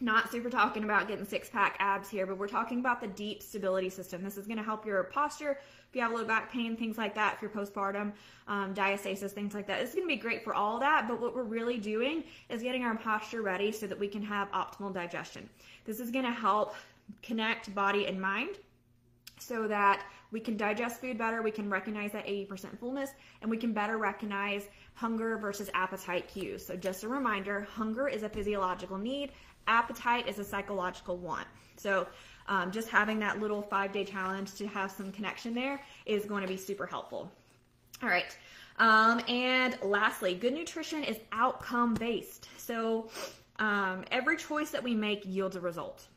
not 0.00 0.30
super 0.30 0.50
talking 0.50 0.84
about 0.84 1.08
getting 1.08 1.24
six 1.24 1.48
pack 1.48 1.76
abs 1.78 2.08
here, 2.10 2.26
but 2.26 2.36
we're 2.36 2.48
talking 2.48 2.80
about 2.80 3.00
the 3.00 3.06
deep 3.06 3.42
stability 3.42 3.88
system. 3.88 4.22
This 4.22 4.36
is 4.36 4.46
going 4.46 4.58
to 4.58 4.62
help 4.62 4.84
your 4.84 5.04
posture 5.04 5.58
if 5.88 5.94
you 5.96 6.02
have 6.02 6.12
low 6.12 6.24
back 6.24 6.50
pain, 6.50 6.76
things 6.76 6.98
like 6.98 7.14
that, 7.14 7.34
if 7.34 7.42
you're 7.42 7.50
postpartum, 7.50 8.12
um, 8.48 8.74
diastasis, 8.74 9.30
things 9.30 9.54
like 9.54 9.66
that. 9.68 9.80
It's 9.80 9.94
going 9.94 10.06
to 10.06 10.08
be 10.08 10.16
great 10.16 10.42
for 10.42 10.52
all 10.52 10.80
that, 10.80 11.06
but 11.06 11.20
what 11.20 11.36
we're 11.36 11.44
really 11.44 11.78
doing 11.78 12.24
is 12.50 12.62
getting 12.62 12.82
our 12.82 12.96
posture 12.96 13.42
ready 13.42 13.70
so 13.70 13.86
that 13.86 13.98
we 13.98 14.08
can 14.08 14.22
have 14.22 14.50
optimal 14.50 14.92
digestion. 14.92 15.48
This 15.84 16.00
is 16.00 16.10
going 16.10 16.24
to 16.24 16.32
help 16.32 16.74
connect 17.22 17.72
body 17.74 18.06
and 18.06 18.20
mind 18.20 18.56
so 19.46 19.68
that 19.68 20.04
we 20.30 20.40
can 20.40 20.56
digest 20.56 21.00
food 21.00 21.18
better, 21.18 21.42
we 21.42 21.50
can 21.50 21.68
recognize 21.70 22.12
that 22.12 22.26
80% 22.26 22.78
fullness, 22.78 23.10
and 23.42 23.50
we 23.50 23.56
can 23.56 23.72
better 23.72 23.98
recognize 23.98 24.68
hunger 24.94 25.36
versus 25.36 25.70
appetite 25.74 26.28
cues. 26.28 26.66
So, 26.66 26.76
just 26.76 27.04
a 27.04 27.08
reminder 27.08 27.62
hunger 27.62 28.08
is 28.08 28.22
a 28.22 28.28
physiological 28.28 28.98
need, 28.98 29.32
appetite 29.66 30.28
is 30.28 30.38
a 30.38 30.44
psychological 30.44 31.16
want. 31.16 31.46
So, 31.76 32.06
um, 32.46 32.70
just 32.70 32.88
having 32.88 33.18
that 33.20 33.40
little 33.40 33.62
five 33.62 33.92
day 33.92 34.04
challenge 34.04 34.54
to 34.54 34.66
have 34.66 34.90
some 34.90 35.12
connection 35.12 35.54
there 35.54 35.80
is 36.06 36.26
going 36.26 36.42
to 36.42 36.48
be 36.48 36.56
super 36.56 36.86
helpful. 36.86 37.30
All 38.02 38.08
right. 38.08 38.36
Um, 38.78 39.20
and 39.28 39.78
lastly, 39.82 40.34
good 40.34 40.52
nutrition 40.52 41.04
is 41.04 41.16
outcome 41.32 41.94
based. 41.94 42.48
So, 42.56 43.08
um, 43.58 44.04
every 44.10 44.36
choice 44.36 44.70
that 44.70 44.82
we 44.82 44.94
make 44.94 45.22
yields 45.24 45.54
a 45.54 45.60
result. 45.60 46.08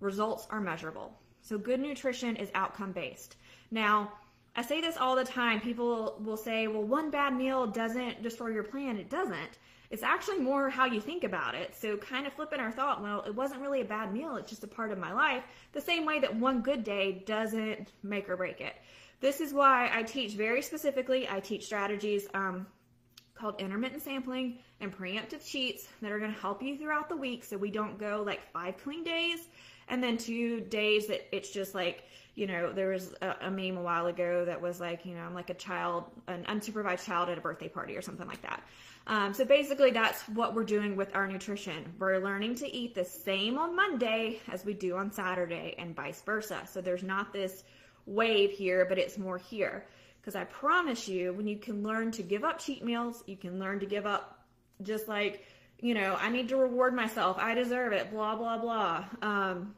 Results 0.00 0.46
are 0.50 0.60
measurable. 0.60 1.16
So, 1.42 1.58
good 1.58 1.80
nutrition 1.80 2.36
is 2.36 2.50
outcome 2.54 2.92
based. 2.92 3.36
Now, 3.70 4.12
I 4.56 4.62
say 4.62 4.80
this 4.80 4.96
all 4.96 5.14
the 5.14 5.24
time. 5.24 5.60
People 5.60 6.16
will 6.24 6.36
say, 6.36 6.66
well, 6.66 6.82
one 6.82 7.10
bad 7.10 7.34
meal 7.34 7.66
doesn't 7.66 8.22
destroy 8.22 8.48
your 8.48 8.64
plan. 8.64 8.96
It 8.96 9.08
doesn't. 9.10 9.58
It's 9.90 10.02
actually 10.02 10.38
more 10.38 10.68
how 10.68 10.84
you 10.84 11.00
think 11.00 11.24
about 11.24 11.54
it. 11.54 11.74
So, 11.74 11.96
kind 11.96 12.26
of 12.26 12.32
flipping 12.32 12.60
our 12.60 12.72
thought, 12.72 13.02
well, 13.02 13.22
it 13.22 13.34
wasn't 13.34 13.60
really 13.60 13.80
a 13.80 13.86
bad 13.86 14.12
meal, 14.12 14.36
it's 14.36 14.50
just 14.50 14.64
a 14.64 14.68
part 14.68 14.92
of 14.92 14.98
my 14.98 15.12
life, 15.12 15.44
the 15.72 15.80
same 15.80 16.04
way 16.04 16.20
that 16.20 16.34
one 16.34 16.60
good 16.60 16.84
day 16.84 17.22
doesn't 17.26 17.92
make 18.02 18.28
or 18.28 18.36
break 18.36 18.60
it. 18.60 18.74
This 19.20 19.40
is 19.40 19.52
why 19.52 19.90
I 19.92 20.02
teach 20.02 20.32
very 20.32 20.62
specifically, 20.62 21.28
I 21.28 21.40
teach 21.40 21.64
strategies 21.64 22.28
um, 22.34 22.66
called 23.34 23.60
intermittent 23.60 24.02
sampling 24.02 24.58
and 24.80 24.96
preemptive 24.96 25.44
cheats 25.44 25.88
that 26.02 26.12
are 26.12 26.18
going 26.18 26.32
to 26.32 26.40
help 26.40 26.62
you 26.62 26.76
throughout 26.76 27.08
the 27.08 27.16
week 27.16 27.44
so 27.44 27.56
we 27.56 27.70
don't 27.70 27.98
go 27.98 28.22
like 28.26 28.40
five 28.52 28.76
clean 28.82 29.04
days 29.04 29.48
and 29.88 30.02
then 30.02 30.16
two 30.16 30.60
days 30.60 31.06
that 31.08 31.34
it's 31.34 31.50
just 31.50 31.74
like 31.74 32.04
you 32.38 32.46
know, 32.46 32.72
there 32.72 32.90
was 32.90 33.12
a, 33.20 33.34
a, 33.40 33.50
meme 33.50 33.76
a 33.76 33.82
while 33.82 34.06
ago 34.06 34.44
that 34.44 34.62
was 34.62 34.78
like, 34.78 35.04
you 35.04 35.12
know, 35.12 35.22
I'm 35.22 35.34
like 35.34 35.50
a 35.50 35.54
child, 35.54 36.04
an 36.28 36.44
unsupervised 36.44 37.04
child 37.04 37.28
at 37.30 37.36
a 37.36 37.40
birthday 37.40 37.68
party 37.68 37.96
or 37.96 38.00
something 38.00 38.28
like 38.28 38.42
that. 38.42 38.62
Um, 39.08 39.34
so 39.34 39.44
basically, 39.44 39.90
that's 39.90 40.22
what 40.28 40.54
we're 40.54 40.62
doing 40.62 40.94
with 40.94 41.12
our 41.16 41.26
nutrition. 41.26 41.92
We're 41.98 42.18
learning 42.18 42.54
to 42.56 42.72
eat 42.72 42.94
the 42.94 43.04
same 43.04 43.58
on 43.58 43.74
Monday 43.74 44.38
as 44.52 44.64
we 44.64 44.72
do 44.72 44.96
on 44.96 45.10
Saturday, 45.10 45.74
and 45.78 45.96
vice 45.96 46.22
versa. 46.22 46.60
So 46.70 46.80
there's 46.80 47.02
not 47.02 47.32
this 47.32 47.64
wave 48.06 48.52
here, 48.52 48.86
but 48.88 48.98
it's 48.98 49.18
more 49.18 49.38
here. 49.38 49.86
Because 50.20 50.36
I 50.36 50.44
promise 50.44 51.08
you, 51.08 51.32
when 51.32 51.48
you 51.48 51.56
can 51.56 51.82
learn 51.82 52.12
to 52.12 52.22
give 52.22 52.44
up 52.44 52.60
cheat 52.60 52.84
meals, 52.84 53.24
you 53.26 53.36
can 53.36 53.58
learn 53.58 53.80
to 53.80 53.86
give 53.86 54.06
up 54.06 54.44
just 54.82 55.08
like, 55.08 55.44
you 55.80 55.94
know, 55.94 56.16
I 56.20 56.30
need 56.30 56.50
to 56.50 56.56
reward 56.56 56.94
myself, 56.94 57.36
I 57.38 57.54
deserve 57.54 57.92
it, 57.94 58.12
blah, 58.12 58.36
blah, 58.36 58.58
blah. 58.58 59.04
Um, 59.22 59.74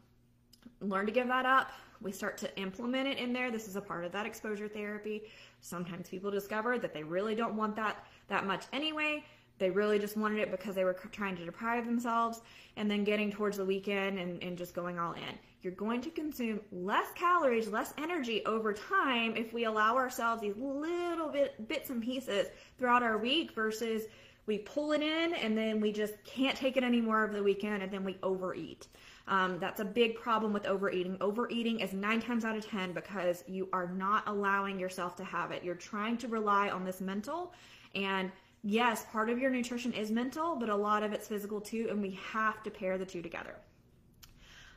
learn 0.80 1.06
to 1.06 1.12
give 1.12 1.28
that 1.28 1.46
up 1.46 1.72
we 2.02 2.12
start 2.12 2.38
to 2.38 2.56
implement 2.58 3.08
it 3.08 3.18
in 3.18 3.32
there. 3.32 3.50
This 3.50 3.68
is 3.68 3.76
a 3.76 3.80
part 3.80 4.04
of 4.04 4.12
that 4.12 4.26
exposure 4.26 4.68
therapy. 4.68 5.24
Sometimes 5.60 6.08
people 6.08 6.30
discover 6.30 6.78
that 6.78 6.94
they 6.94 7.02
really 7.02 7.34
don't 7.34 7.56
want 7.56 7.76
that 7.76 8.06
that 8.28 8.46
much 8.46 8.64
anyway. 8.72 9.24
They 9.58 9.70
really 9.70 9.98
just 9.98 10.16
wanted 10.16 10.38
it 10.38 10.50
because 10.50 10.74
they 10.74 10.84
were 10.84 10.96
trying 11.12 11.36
to 11.36 11.44
deprive 11.44 11.84
themselves 11.84 12.40
and 12.76 12.90
then 12.90 13.04
getting 13.04 13.30
towards 13.30 13.58
the 13.58 13.64
weekend 13.64 14.18
and, 14.18 14.42
and 14.42 14.56
just 14.56 14.74
going 14.74 14.98
all 14.98 15.12
in. 15.12 15.38
You're 15.60 15.74
going 15.74 16.00
to 16.00 16.10
consume 16.10 16.60
less 16.72 17.08
calories, 17.14 17.68
less 17.68 17.92
energy 17.98 18.42
over 18.46 18.72
time 18.72 19.36
if 19.36 19.52
we 19.52 19.64
allow 19.64 19.96
ourselves 19.96 20.40
these 20.40 20.56
little 20.56 21.28
bit 21.28 21.68
bits 21.68 21.90
and 21.90 22.02
pieces 22.02 22.46
throughout 22.78 23.02
our 23.02 23.18
week 23.18 23.52
versus 23.52 24.04
we 24.50 24.58
pull 24.58 24.90
it 24.90 25.00
in 25.00 25.32
and 25.34 25.56
then 25.56 25.80
we 25.80 25.92
just 25.92 26.14
can't 26.24 26.56
take 26.56 26.76
it 26.76 26.82
anymore 26.82 27.22
over 27.22 27.32
the 27.32 27.42
weekend 27.42 27.84
and 27.84 27.92
then 27.92 28.02
we 28.02 28.16
overeat. 28.20 28.88
Um, 29.28 29.60
that's 29.60 29.78
a 29.78 29.84
big 29.84 30.16
problem 30.16 30.52
with 30.52 30.66
overeating. 30.66 31.16
Overeating 31.20 31.78
is 31.78 31.92
nine 31.92 32.20
times 32.20 32.44
out 32.44 32.56
of 32.56 32.66
10 32.66 32.92
because 32.92 33.44
you 33.46 33.68
are 33.72 33.86
not 33.92 34.24
allowing 34.26 34.76
yourself 34.76 35.14
to 35.18 35.24
have 35.24 35.52
it. 35.52 35.62
You're 35.62 35.76
trying 35.76 36.16
to 36.16 36.26
rely 36.26 36.68
on 36.68 36.84
this 36.84 37.00
mental. 37.00 37.52
And 37.94 38.32
yes, 38.64 39.06
part 39.12 39.30
of 39.30 39.38
your 39.38 39.52
nutrition 39.52 39.92
is 39.92 40.10
mental, 40.10 40.56
but 40.56 40.68
a 40.68 40.74
lot 40.74 41.04
of 41.04 41.12
it's 41.12 41.28
physical 41.28 41.60
too. 41.60 41.86
And 41.88 42.02
we 42.02 42.18
have 42.32 42.60
to 42.64 42.72
pair 42.72 42.98
the 42.98 43.06
two 43.06 43.22
together. 43.22 43.54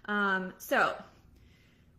Um, 0.05 0.53
so 0.59 0.93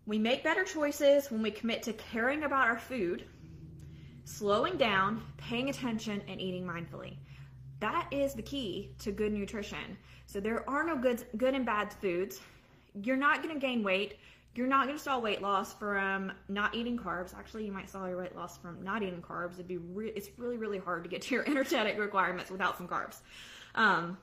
we 0.07 0.17
make 0.17 0.45
better 0.45 0.63
choices 0.63 1.29
when 1.29 1.43
we 1.43 1.51
commit 1.51 1.83
to 1.83 1.93
caring 1.95 2.45
about 2.45 2.69
our 2.69 2.79
food, 2.79 3.25
slowing 4.27 4.77
down, 4.77 5.25
paying 5.39 5.71
attention, 5.71 6.23
and 6.29 6.41
eating 6.41 6.65
mindfully. 6.65 7.17
That 7.81 8.09
is 8.11 8.35
the 8.35 8.43
key 8.43 8.91
to 9.01 9.13
good 9.13 9.33
nutrition. 9.33 9.97
So 10.27 10.41
there 10.41 10.69
are 10.69 10.85
no 10.85 10.97
good, 10.97 11.25
good 11.37 11.55
and 11.55 11.67
bad 11.67 11.93
foods. 11.93 12.41
You're 13.03 13.17
not 13.17 13.43
going 13.43 13.55
to 13.55 13.61
gain 13.61 13.83
weight. 13.83 14.19
You're 14.55 14.69
not 14.69 14.87
going 14.87 14.97
to 14.97 15.03
stall 15.03 15.21
weight 15.21 15.43
loss 15.43 15.75
from 15.75 16.33
not 16.49 16.75
eating 16.75 16.97
carbs. 16.97 17.37
Actually, 17.37 17.67
you 17.67 17.73
might 17.73 17.89
stall 17.89 18.09
your 18.09 18.19
weight 18.19 18.37
loss 18.37 18.57
from 18.57 18.83
not 18.85 19.03
eating 19.03 19.21
carbs. 19.21 19.55
It'd 19.55 19.67
be 19.67 19.79
re- 19.79 20.13
it's 20.15 20.29
really 20.39 20.57
really 20.57 20.79
hard 20.79 21.03
to 21.03 21.11
get 21.11 21.23
to 21.23 21.35
your 21.35 21.45
energetic 21.51 21.99
requirements 21.99 22.51
without 22.51 22.79
some 22.79 22.87
carbs. 22.87 23.21
Um, 23.75 24.17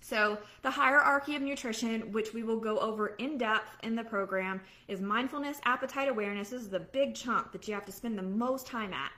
so 0.00 0.38
the 0.62 0.70
hierarchy 0.70 1.34
of 1.34 1.42
nutrition, 1.42 2.12
which 2.12 2.32
we 2.32 2.42
will 2.42 2.60
go 2.60 2.78
over 2.78 3.08
in 3.18 3.38
depth 3.38 3.70
in 3.82 3.96
the 3.96 4.04
program, 4.04 4.60
is 4.88 5.00
mindfulness, 5.00 5.58
appetite 5.64 6.08
awareness. 6.08 6.50
This 6.50 6.62
is 6.62 6.68
the 6.68 6.80
big 6.80 7.14
chunk 7.14 7.52
that 7.52 7.66
you 7.66 7.74
have 7.74 7.84
to 7.86 7.92
spend 7.92 8.16
the 8.16 8.22
most 8.22 8.66
time 8.66 8.92
at. 8.92 9.10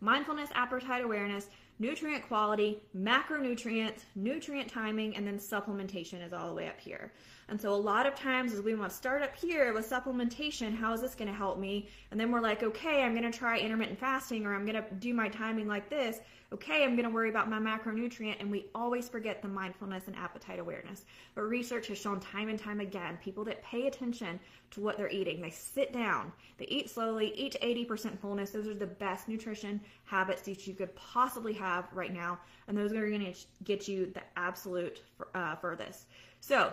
Mindfulness, 0.00 0.50
appetite 0.54 1.04
awareness, 1.04 1.46
nutrient 1.82 2.26
quality, 2.28 2.80
macronutrients, 2.96 4.04
nutrient 4.14 4.70
timing, 4.70 5.16
and 5.16 5.26
then 5.26 5.36
supplementation 5.36 6.24
is 6.24 6.32
all 6.32 6.46
the 6.46 6.54
way 6.54 6.68
up 6.68 6.78
here. 6.78 7.12
And 7.52 7.60
so 7.60 7.74
a 7.74 7.76
lot 7.76 8.06
of 8.06 8.14
times 8.14 8.54
as 8.54 8.62
we 8.62 8.74
want 8.74 8.90
to 8.90 8.96
start 8.96 9.20
up 9.20 9.36
here 9.36 9.74
with 9.74 9.86
supplementation, 9.86 10.74
how 10.74 10.94
is 10.94 11.02
this 11.02 11.14
going 11.14 11.28
to 11.28 11.36
help 11.36 11.58
me? 11.58 11.86
And 12.10 12.18
then 12.18 12.32
we're 12.32 12.40
like, 12.40 12.62
okay, 12.62 13.02
I'm 13.02 13.12
going 13.12 13.30
to 13.30 13.38
try 13.38 13.58
intermittent 13.58 13.98
fasting 13.98 14.46
or 14.46 14.54
I'm 14.54 14.64
going 14.64 14.82
to 14.82 14.94
do 15.00 15.12
my 15.12 15.28
timing 15.28 15.68
like 15.68 15.90
this. 15.90 16.20
Okay, 16.54 16.82
I'm 16.82 16.96
going 16.96 17.06
to 17.06 17.14
worry 17.14 17.28
about 17.28 17.50
my 17.50 17.58
macronutrient. 17.58 18.36
And 18.40 18.50
we 18.50 18.70
always 18.74 19.06
forget 19.06 19.42
the 19.42 19.48
mindfulness 19.48 20.04
and 20.06 20.16
appetite 20.16 20.60
awareness. 20.60 21.04
But 21.34 21.42
research 21.42 21.88
has 21.88 21.98
shown 21.98 22.20
time 22.20 22.48
and 22.48 22.58
time 22.58 22.80
again, 22.80 23.18
people 23.22 23.44
that 23.44 23.62
pay 23.62 23.86
attention 23.86 24.40
to 24.70 24.80
what 24.80 24.96
they're 24.96 25.10
eating, 25.10 25.42
they 25.42 25.50
sit 25.50 25.92
down, 25.92 26.32
they 26.56 26.64
eat 26.68 26.88
slowly, 26.88 27.34
eat 27.36 27.52
to 27.52 27.58
80% 27.58 28.18
fullness. 28.18 28.48
Those 28.48 28.66
are 28.66 28.72
the 28.72 28.86
best 28.86 29.28
nutrition 29.28 29.78
habits 30.04 30.40
that 30.42 30.66
you 30.66 30.72
could 30.72 30.96
possibly 30.96 31.52
have 31.52 31.86
right 31.92 32.14
now. 32.14 32.38
And 32.66 32.78
those 32.78 32.94
are 32.94 33.10
going 33.10 33.30
to 33.30 33.38
get 33.64 33.88
you 33.88 34.06
the 34.06 34.22
absolute 34.38 35.02
uh, 35.34 35.56
furthest. 35.56 36.06
So 36.40 36.72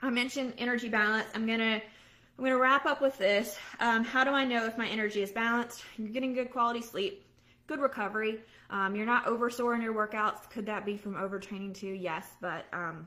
I 0.00 0.10
mentioned 0.10 0.54
energy 0.58 0.88
balance. 0.88 1.26
I'm 1.34 1.46
gonna 1.46 1.80
I'm 2.38 2.44
gonna 2.44 2.58
wrap 2.58 2.86
up 2.86 3.00
with 3.00 3.16
this. 3.18 3.58
Um, 3.80 4.04
how 4.04 4.24
do 4.24 4.30
I 4.30 4.44
know 4.44 4.66
if 4.66 4.76
my 4.76 4.88
energy 4.88 5.22
is 5.22 5.30
balanced? 5.30 5.84
You're 5.96 6.08
getting 6.08 6.34
good 6.34 6.50
quality 6.50 6.82
sleep, 6.82 7.24
good 7.66 7.80
recovery. 7.80 8.40
Um, 8.70 8.96
you're 8.96 9.06
not 9.06 9.26
over 9.26 9.50
sore 9.50 9.74
in 9.74 9.82
your 9.82 9.94
workouts. 9.94 10.50
Could 10.50 10.66
that 10.66 10.84
be 10.84 10.96
from 10.96 11.14
overtraining 11.14 11.74
too? 11.74 11.88
Yes, 11.92 12.26
but 12.40 12.66
um, 12.72 13.06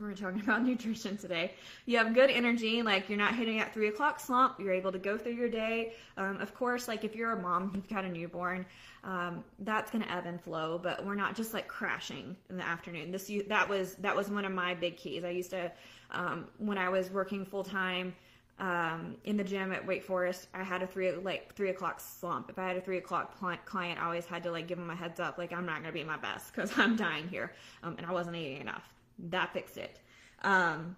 we're 0.00 0.14
talking 0.14 0.40
about 0.42 0.64
nutrition 0.64 1.16
today. 1.16 1.52
You 1.86 1.98
have 1.98 2.14
good 2.14 2.30
energy, 2.30 2.82
like 2.82 3.08
you're 3.08 3.18
not 3.18 3.34
hitting 3.34 3.60
at 3.60 3.72
three 3.72 3.88
o'clock 3.88 4.20
slump. 4.20 4.58
You're 4.58 4.72
able 4.72 4.92
to 4.92 4.98
go 4.98 5.16
through 5.16 5.34
your 5.34 5.48
day. 5.48 5.94
Um, 6.16 6.40
of 6.40 6.54
course, 6.54 6.88
like 6.88 7.04
if 7.04 7.14
you're 7.14 7.32
a 7.32 7.40
mom, 7.40 7.72
you've 7.74 7.88
got 7.88 8.04
a 8.04 8.08
newborn, 8.08 8.66
um, 9.04 9.44
that's 9.60 9.90
to 9.90 10.12
ebb 10.12 10.26
and 10.26 10.40
flow. 10.40 10.78
But 10.82 11.04
we're 11.04 11.14
not 11.14 11.34
just 11.34 11.54
like 11.54 11.68
crashing 11.68 12.36
in 12.50 12.56
the 12.56 12.66
afternoon. 12.66 13.10
This 13.10 13.30
that 13.48 13.68
was 13.68 13.94
that 13.96 14.14
was 14.14 14.30
one 14.30 14.44
of 14.44 14.52
my 14.52 14.74
big 14.74 14.96
keys. 14.96 15.24
I 15.24 15.30
used 15.30 15.50
to 15.50 15.70
um, 16.10 16.46
when 16.58 16.78
I 16.78 16.88
was 16.88 17.10
working 17.10 17.44
full 17.44 17.64
time. 17.64 18.14
Um, 18.58 19.16
in 19.24 19.36
the 19.36 19.42
gym 19.42 19.72
at 19.72 19.84
Wake 19.84 20.04
Forest, 20.04 20.46
I 20.54 20.62
had 20.62 20.82
a 20.82 20.86
three 20.86 21.10
like 21.10 21.52
three 21.56 21.70
o'clock 21.70 21.98
slump. 21.98 22.48
If 22.48 22.58
I 22.58 22.68
had 22.68 22.76
a 22.76 22.80
three 22.80 22.98
o'clock 22.98 23.36
client, 23.64 24.00
I 24.00 24.04
always 24.04 24.26
had 24.26 24.44
to 24.44 24.52
like 24.52 24.68
give 24.68 24.78
them 24.78 24.90
a 24.90 24.94
heads 24.94 25.18
up, 25.18 25.36
like 25.36 25.52
I'm 25.52 25.66
not 25.66 25.80
gonna 25.80 25.92
be 25.92 26.04
my 26.04 26.18
best 26.18 26.54
because 26.54 26.70
I'm 26.78 26.94
dying 26.94 27.26
here, 27.26 27.50
um, 27.82 27.96
and 27.96 28.06
I 28.06 28.12
wasn't 28.12 28.36
eating 28.36 28.60
enough 28.60 28.84
that 29.18 29.52
fixed 29.52 29.76
it. 29.76 30.00
Um, 30.42 30.96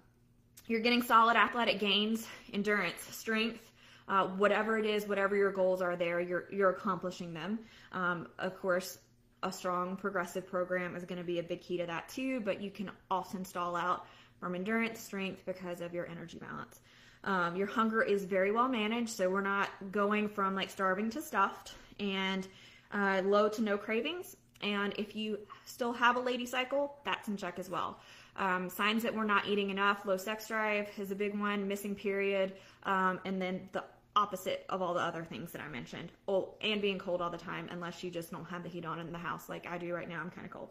you're 0.66 0.80
getting 0.80 1.02
solid 1.02 1.36
athletic 1.36 1.78
gains, 1.78 2.26
endurance, 2.52 3.02
strength, 3.10 3.70
uh, 4.08 4.26
whatever 4.28 4.78
it 4.78 4.86
is, 4.86 5.06
whatever 5.06 5.36
your 5.36 5.52
goals 5.52 5.82
are 5.82 5.96
there, 5.96 6.20
you're, 6.20 6.44
you're 6.50 6.70
accomplishing 6.70 7.34
them. 7.34 7.58
Um, 7.92 8.28
of 8.38 8.58
course, 8.58 8.98
a 9.42 9.52
strong 9.52 9.96
progressive 9.96 10.46
program 10.46 10.96
is 10.96 11.04
going 11.04 11.18
to 11.18 11.24
be 11.24 11.38
a 11.38 11.42
big 11.42 11.60
key 11.60 11.76
to 11.78 11.86
that 11.86 12.08
too, 12.08 12.40
but 12.40 12.62
you 12.62 12.70
can 12.70 12.90
often 13.10 13.44
stall 13.44 13.76
out 13.76 14.06
from 14.40 14.54
endurance, 14.54 15.00
strength 15.00 15.42
because 15.46 15.80
of 15.80 15.92
your 15.92 16.08
energy 16.08 16.38
balance. 16.38 16.80
Um, 17.24 17.56
your 17.56 17.66
hunger 17.66 18.02
is 18.02 18.24
very 18.24 18.52
well 18.52 18.68
managed, 18.68 19.10
so 19.10 19.30
we're 19.30 19.40
not 19.40 19.70
going 19.90 20.28
from 20.28 20.54
like 20.54 20.70
starving 20.70 21.10
to 21.10 21.22
stuffed 21.22 21.72
and 21.98 22.46
uh, 22.92 23.22
low 23.24 23.48
to 23.48 23.62
no 23.62 23.78
cravings. 23.78 24.36
And 24.62 24.94
if 24.98 25.14
you 25.14 25.38
still 25.66 25.92
have 25.92 26.16
a 26.16 26.20
lady 26.20 26.46
cycle, 26.46 26.96
that's 27.04 27.28
in 27.28 27.36
check 27.36 27.58
as 27.58 27.68
well. 27.68 27.98
Um, 28.36 28.68
signs 28.68 29.02
that 29.02 29.14
we're 29.14 29.24
not 29.24 29.46
eating 29.46 29.70
enough, 29.70 30.04
low 30.04 30.16
sex 30.16 30.48
drive 30.48 30.88
is 30.98 31.10
a 31.10 31.14
big 31.14 31.38
one, 31.38 31.68
missing 31.68 31.94
period, 31.94 32.54
um, 32.84 33.20
and 33.24 33.40
then 33.40 33.68
the 33.72 33.84
opposite 34.16 34.64
of 34.68 34.80
all 34.82 34.94
the 34.94 35.00
other 35.00 35.24
things 35.24 35.52
that 35.52 35.60
I 35.60 35.68
mentioned. 35.68 36.10
Oh, 36.26 36.54
and 36.60 36.80
being 36.80 36.98
cold 36.98 37.20
all 37.20 37.30
the 37.30 37.38
time, 37.38 37.68
unless 37.70 38.02
you 38.02 38.10
just 38.10 38.30
don't 38.30 38.44
have 38.46 38.62
the 38.62 38.68
heat 38.68 38.84
on 38.84 38.98
in 38.98 39.12
the 39.12 39.18
house 39.18 39.48
like 39.48 39.66
I 39.66 39.78
do 39.78 39.92
right 39.92 40.08
now. 40.08 40.20
I'm 40.20 40.30
kind 40.30 40.46
of 40.46 40.52
cold. 40.52 40.70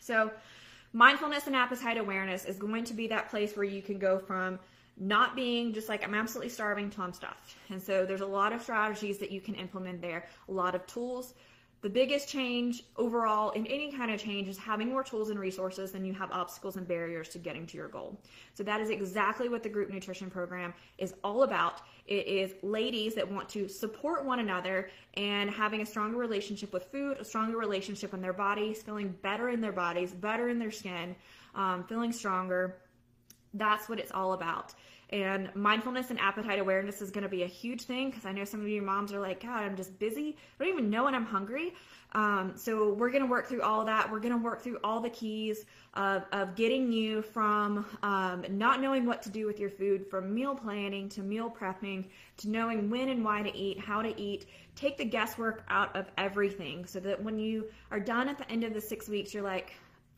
So, 0.00 0.30
mindfulness 0.92 1.46
and 1.46 1.56
appetite 1.56 1.98
awareness 1.98 2.44
is 2.44 2.56
going 2.56 2.84
to 2.84 2.94
be 2.94 3.08
that 3.08 3.28
place 3.28 3.56
where 3.56 3.64
you 3.64 3.82
can 3.82 3.98
go 3.98 4.18
from 4.18 4.58
not 5.00 5.36
being 5.36 5.72
just 5.72 5.88
like 5.88 6.02
I'm 6.02 6.14
absolutely 6.14 6.50
starving 6.50 6.90
to 6.90 7.02
I'm 7.02 7.12
stuffed. 7.12 7.54
And 7.70 7.80
so 7.80 8.04
there's 8.04 8.20
a 8.20 8.26
lot 8.26 8.52
of 8.52 8.62
strategies 8.62 9.18
that 9.18 9.30
you 9.30 9.40
can 9.40 9.54
implement 9.54 10.00
there, 10.00 10.26
a 10.48 10.52
lot 10.52 10.74
of 10.74 10.86
tools 10.86 11.34
the 11.80 11.88
biggest 11.88 12.28
change 12.28 12.82
overall 12.96 13.50
in 13.50 13.66
any 13.66 13.92
kind 13.92 14.10
of 14.10 14.20
change 14.20 14.48
is 14.48 14.58
having 14.58 14.88
more 14.88 15.04
tools 15.04 15.30
and 15.30 15.38
resources 15.38 15.92
than 15.92 16.04
you 16.04 16.12
have 16.12 16.30
obstacles 16.32 16.76
and 16.76 16.88
barriers 16.88 17.28
to 17.30 17.38
getting 17.38 17.66
to 17.66 17.76
your 17.76 17.88
goal. 17.88 18.20
So 18.54 18.64
that 18.64 18.80
is 18.80 18.90
exactly 18.90 19.48
what 19.48 19.62
the 19.62 19.68
group 19.68 19.90
nutrition 19.90 20.28
program 20.28 20.74
is 20.98 21.14
all 21.22 21.44
about. 21.44 21.82
It 22.06 22.26
is 22.26 22.54
ladies 22.62 23.14
that 23.14 23.30
want 23.30 23.48
to 23.50 23.68
support 23.68 24.24
one 24.24 24.40
another 24.40 24.90
and 25.14 25.50
having 25.50 25.80
a 25.80 25.86
stronger 25.86 26.16
relationship 26.16 26.72
with 26.72 26.86
food, 26.86 27.18
a 27.20 27.24
stronger 27.24 27.58
relationship 27.58 28.12
in 28.12 28.20
their 28.20 28.32
bodies, 28.32 28.82
feeling 28.82 29.14
better 29.22 29.50
in 29.50 29.60
their 29.60 29.72
bodies, 29.72 30.12
better 30.12 30.48
in 30.48 30.58
their 30.58 30.72
skin, 30.72 31.14
um, 31.54 31.84
feeling 31.84 32.12
stronger. 32.12 32.78
That's 33.54 33.88
what 33.88 33.98
it's 33.98 34.12
all 34.12 34.32
about. 34.32 34.74
And 35.10 35.54
mindfulness 35.54 36.10
and 36.10 36.20
appetite 36.20 36.58
awareness 36.58 37.00
is 37.00 37.10
going 37.10 37.22
to 37.22 37.30
be 37.30 37.42
a 37.42 37.46
huge 37.46 37.82
thing 37.82 38.10
because 38.10 38.26
I 38.26 38.32
know 38.32 38.44
some 38.44 38.60
of 38.60 38.68
you 38.68 38.82
moms 38.82 39.10
are 39.12 39.20
like, 39.20 39.42
God, 39.42 39.62
I'm 39.62 39.74
just 39.74 39.98
busy. 39.98 40.36
I 40.60 40.64
don't 40.64 40.72
even 40.72 40.90
know 40.90 41.04
when 41.04 41.14
I'm 41.14 41.24
hungry. 41.24 41.72
Um, 42.12 42.52
so 42.56 42.92
we're 42.92 43.10
going 43.10 43.22
to 43.22 43.28
work 43.28 43.48
through 43.48 43.62
all 43.62 43.86
that. 43.86 44.10
We're 44.10 44.20
going 44.20 44.36
to 44.36 44.42
work 44.42 44.62
through 44.62 44.78
all 44.84 45.00
the 45.00 45.08
keys 45.08 45.64
of, 45.94 46.26
of 46.32 46.54
getting 46.56 46.92
you 46.92 47.22
from 47.22 47.86
um, 48.02 48.44
not 48.50 48.82
knowing 48.82 49.06
what 49.06 49.22
to 49.22 49.30
do 49.30 49.46
with 49.46 49.58
your 49.58 49.70
food, 49.70 50.06
from 50.06 50.34
meal 50.34 50.54
planning 50.54 51.08
to 51.10 51.22
meal 51.22 51.50
prepping 51.50 52.04
to 52.38 52.50
knowing 52.50 52.90
when 52.90 53.08
and 53.08 53.24
why 53.24 53.42
to 53.42 53.56
eat, 53.56 53.78
how 53.80 54.02
to 54.02 54.18
eat. 54.20 54.46
Take 54.74 54.98
the 54.98 55.04
guesswork 55.06 55.64
out 55.68 55.94
of 55.96 56.06
everything 56.18 56.84
so 56.84 57.00
that 57.00 57.22
when 57.22 57.38
you 57.38 57.66
are 57.90 58.00
done 58.00 58.28
at 58.28 58.36
the 58.36 58.50
end 58.50 58.62
of 58.64 58.74
the 58.74 58.80
six 58.80 59.08
weeks, 59.08 59.32
you're 59.32 59.42
like, 59.42 59.72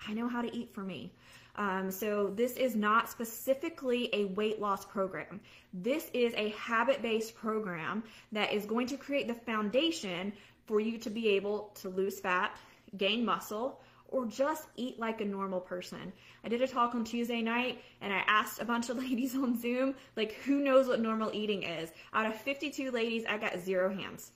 I 0.06 0.14
know 0.14 0.28
how 0.28 0.42
to 0.42 0.54
eat 0.56 0.74
for 0.74 0.82
me. 0.82 1.12
Um, 1.56 1.90
so 1.90 2.28
this 2.28 2.56
is 2.56 2.74
not 2.74 3.08
specifically 3.10 4.08
a 4.12 4.26
weight 4.26 4.60
loss 4.60 4.84
program. 4.84 5.40
This 5.72 6.10
is 6.12 6.32
a 6.34 6.50
habit-based 6.50 7.34
program 7.34 8.02
that 8.32 8.52
is 8.52 8.66
going 8.66 8.86
to 8.88 8.96
create 8.96 9.28
the 9.28 9.34
foundation 9.34 10.32
for 10.66 10.80
you 10.80 10.98
to 10.98 11.10
be 11.10 11.28
able 11.30 11.70
to 11.80 11.88
lose 11.88 12.20
fat, 12.20 12.56
gain 12.96 13.24
muscle, 13.24 13.80
or 14.08 14.26
just 14.26 14.66
eat 14.76 14.98
like 14.98 15.20
a 15.20 15.24
normal 15.24 15.60
person. 15.60 16.12
I 16.44 16.48
did 16.48 16.62
a 16.62 16.66
talk 16.66 16.94
on 16.94 17.04
Tuesday 17.04 17.42
night 17.42 17.82
and 18.00 18.12
I 18.12 18.22
asked 18.26 18.60
a 18.60 18.64
bunch 18.64 18.88
of 18.88 18.98
ladies 19.08 19.34
on 19.34 19.58
Zoom, 19.60 19.94
like, 20.16 20.32
who 20.44 20.60
knows 20.60 20.88
what 20.88 21.00
normal 21.00 21.30
eating 21.32 21.62
is? 21.62 21.90
Out 22.12 22.26
of 22.26 22.34
52 22.40 22.90
ladies, 22.90 23.24
I 23.28 23.38
got 23.38 23.58
zero 23.60 23.94
hands. 23.94 24.32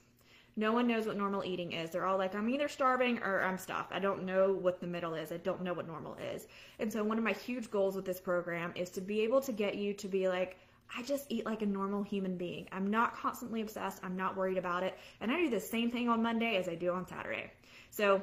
No 0.57 0.71
one 0.71 0.87
knows 0.87 1.05
what 1.05 1.17
normal 1.17 1.43
eating 1.43 1.73
is. 1.73 1.89
They're 1.89 2.05
all 2.05 2.17
like, 2.17 2.33
I'm 2.33 2.49
either 2.49 2.69
starving 2.69 3.19
or 3.19 3.43
I'm 3.43 3.57
stuffed. 3.57 3.91
I 3.91 3.99
don't 3.99 4.23
know 4.23 4.53
what 4.53 4.79
the 4.79 4.87
middle 4.87 5.13
is. 5.13 5.31
I 5.31 5.37
don't 5.37 5.61
know 5.61 5.73
what 5.73 5.85
normal 5.85 6.15
is. 6.33 6.47
And 6.79 6.91
so, 6.91 7.03
one 7.03 7.17
of 7.17 7.25
my 7.25 7.33
huge 7.33 7.69
goals 7.69 7.95
with 7.95 8.05
this 8.05 8.21
program 8.21 8.71
is 8.75 8.89
to 8.91 9.01
be 9.01 9.21
able 9.21 9.41
to 9.41 9.51
get 9.51 9.75
you 9.75 9.93
to 9.95 10.07
be 10.07 10.29
like, 10.29 10.57
I 10.97 11.01
just 11.03 11.25
eat 11.29 11.45
like 11.45 11.61
a 11.61 11.65
normal 11.65 12.03
human 12.03 12.37
being. 12.37 12.67
I'm 12.71 12.89
not 12.89 13.15
constantly 13.17 13.61
obsessed. 13.61 13.99
I'm 14.03 14.15
not 14.15 14.37
worried 14.37 14.57
about 14.57 14.83
it. 14.83 14.97
And 15.19 15.31
I 15.31 15.37
do 15.37 15.49
the 15.49 15.59
same 15.59 15.91
thing 15.91 16.07
on 16.07 16.21
Monday 16.23 16.55
as 16.55 16.69
I 16.69 16.75
do 16.75 16.91
on 16.93 17.05
Saturday. 17.05 17.51
So, 17.89 18.21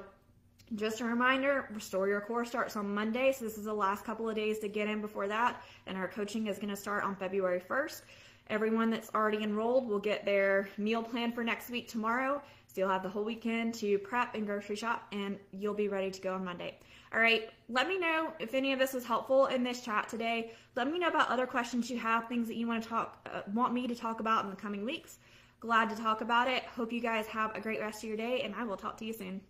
just 0.76 1.02
a 1.02 1.04
reminder, 1.04 1.68
Restore 1.74 2.08
Your 2.08 2.22
Core 2.22 2.46
starts 2.46 2.76
on 2.76 2.94
Monday. 2.94 3.32
So, 3.32 3.44
this 3.44 3.58
is 3.58 3.64
the 3.64 3.74
last 3.74 4.06
couple 4.06 4.26
of 4.26 4.34
days 4.34 4.58
to 4.60 4.68
get 4.68 4.88
in 4.88 5.02
before 5.02 5.28
that. 5.28 5.62
And 5.86 5.98
our 5.98 6.08
coaching 6.08 6.46
is 6.46 6.56
going 6.56 6.70
to 6.70 6.76
start 6.76 7.04
on 7.04 7.14
February 7.14 7.60
1st. 7.60 8.00
Everyone 8.48 8.90
that's 8.90 9.10
already 9.14 9.42
enrolled 9.42 9.88
will 9.88 9.98
get 9.98 10.24
their 10.24 10.68
meal 10.76 11.02
plan 11.02 11.32
for 11.32 11.42
next 11.42 11.70
week 11.70 11.88
tomorrow. 11.88 12.42
So 12.66 12.80
you'll 12.80 12.90
have 12.90 13.02
the 13.02 13.08
whole 13.08 13.24
weekend 13.24 13.74
to 13.74 13.98
prep 13.98 14.34
and 14.34 14.46
grocery 14.46 14.76
shop 14.76 15.06
and 15.12 15.38
you'll 15.52 15.74
be 15.74 15.88
ready 15.88 16.10
to 16.10 16.20
go 16.20 16.34
on 16.34 16.44
Monday. 16.44 16.78
All 17.14 17.20
right, 17.20 17.50
let 17.68 17.88
me 17.88 17.98
know 17.98 18.32
if 18.38 18.54
any 18.54 18.72
of 18.72 18.78
this 18.78 18.94
was 18.94 19.04
helpful 19.04 19.46
in 19.46 19.62
this 19.62 19.82
chat 19.82 20.08
today. 20.08 20.52
Let 20.76 20.90
me 20.90 20.98
know 20.98 21.08
about 21.08 21.28
other 21.28 21.46
questions 21.46 21.90
you 21.90 21.98
have, 21.98 22.28
things 22.28 22.48
that 22.48 22.56
you 22.56 22.66
want 22.66 22.82
to 22.82 22.88
talk 22.88 23.28
uh, 23.30 23.42
want 23.52 23.74
me 23.74 23.86
to 23.86 23.94
talk 23.94 24.20
about 24.20 24.44
in 24.44 24.50
the 24.50 24.56
coming 24.56 24.84
weeks. 24.84 25.18
Glad 25.60 25.90
to 25.90 25.96
talk 25.96 26.22
about 26.22 26.48
it. 26.48 26.64
Hope 26.64 26.92
you 26.92 27.00
guys 27.00 27.26
have 27.26 27.54
a 27.54 27.60
great 27.60 27.80
rest 27.80 28.02
of 28.02 28.08
your 28.08 28.16
day 28.16 28.40
and 28.40 28.54
I 28.54 28.64
will 28.64 28.78
talk 28.78 28.96
to 28.98 29.04
you 29.04 29.12
soon. 29.12 29.42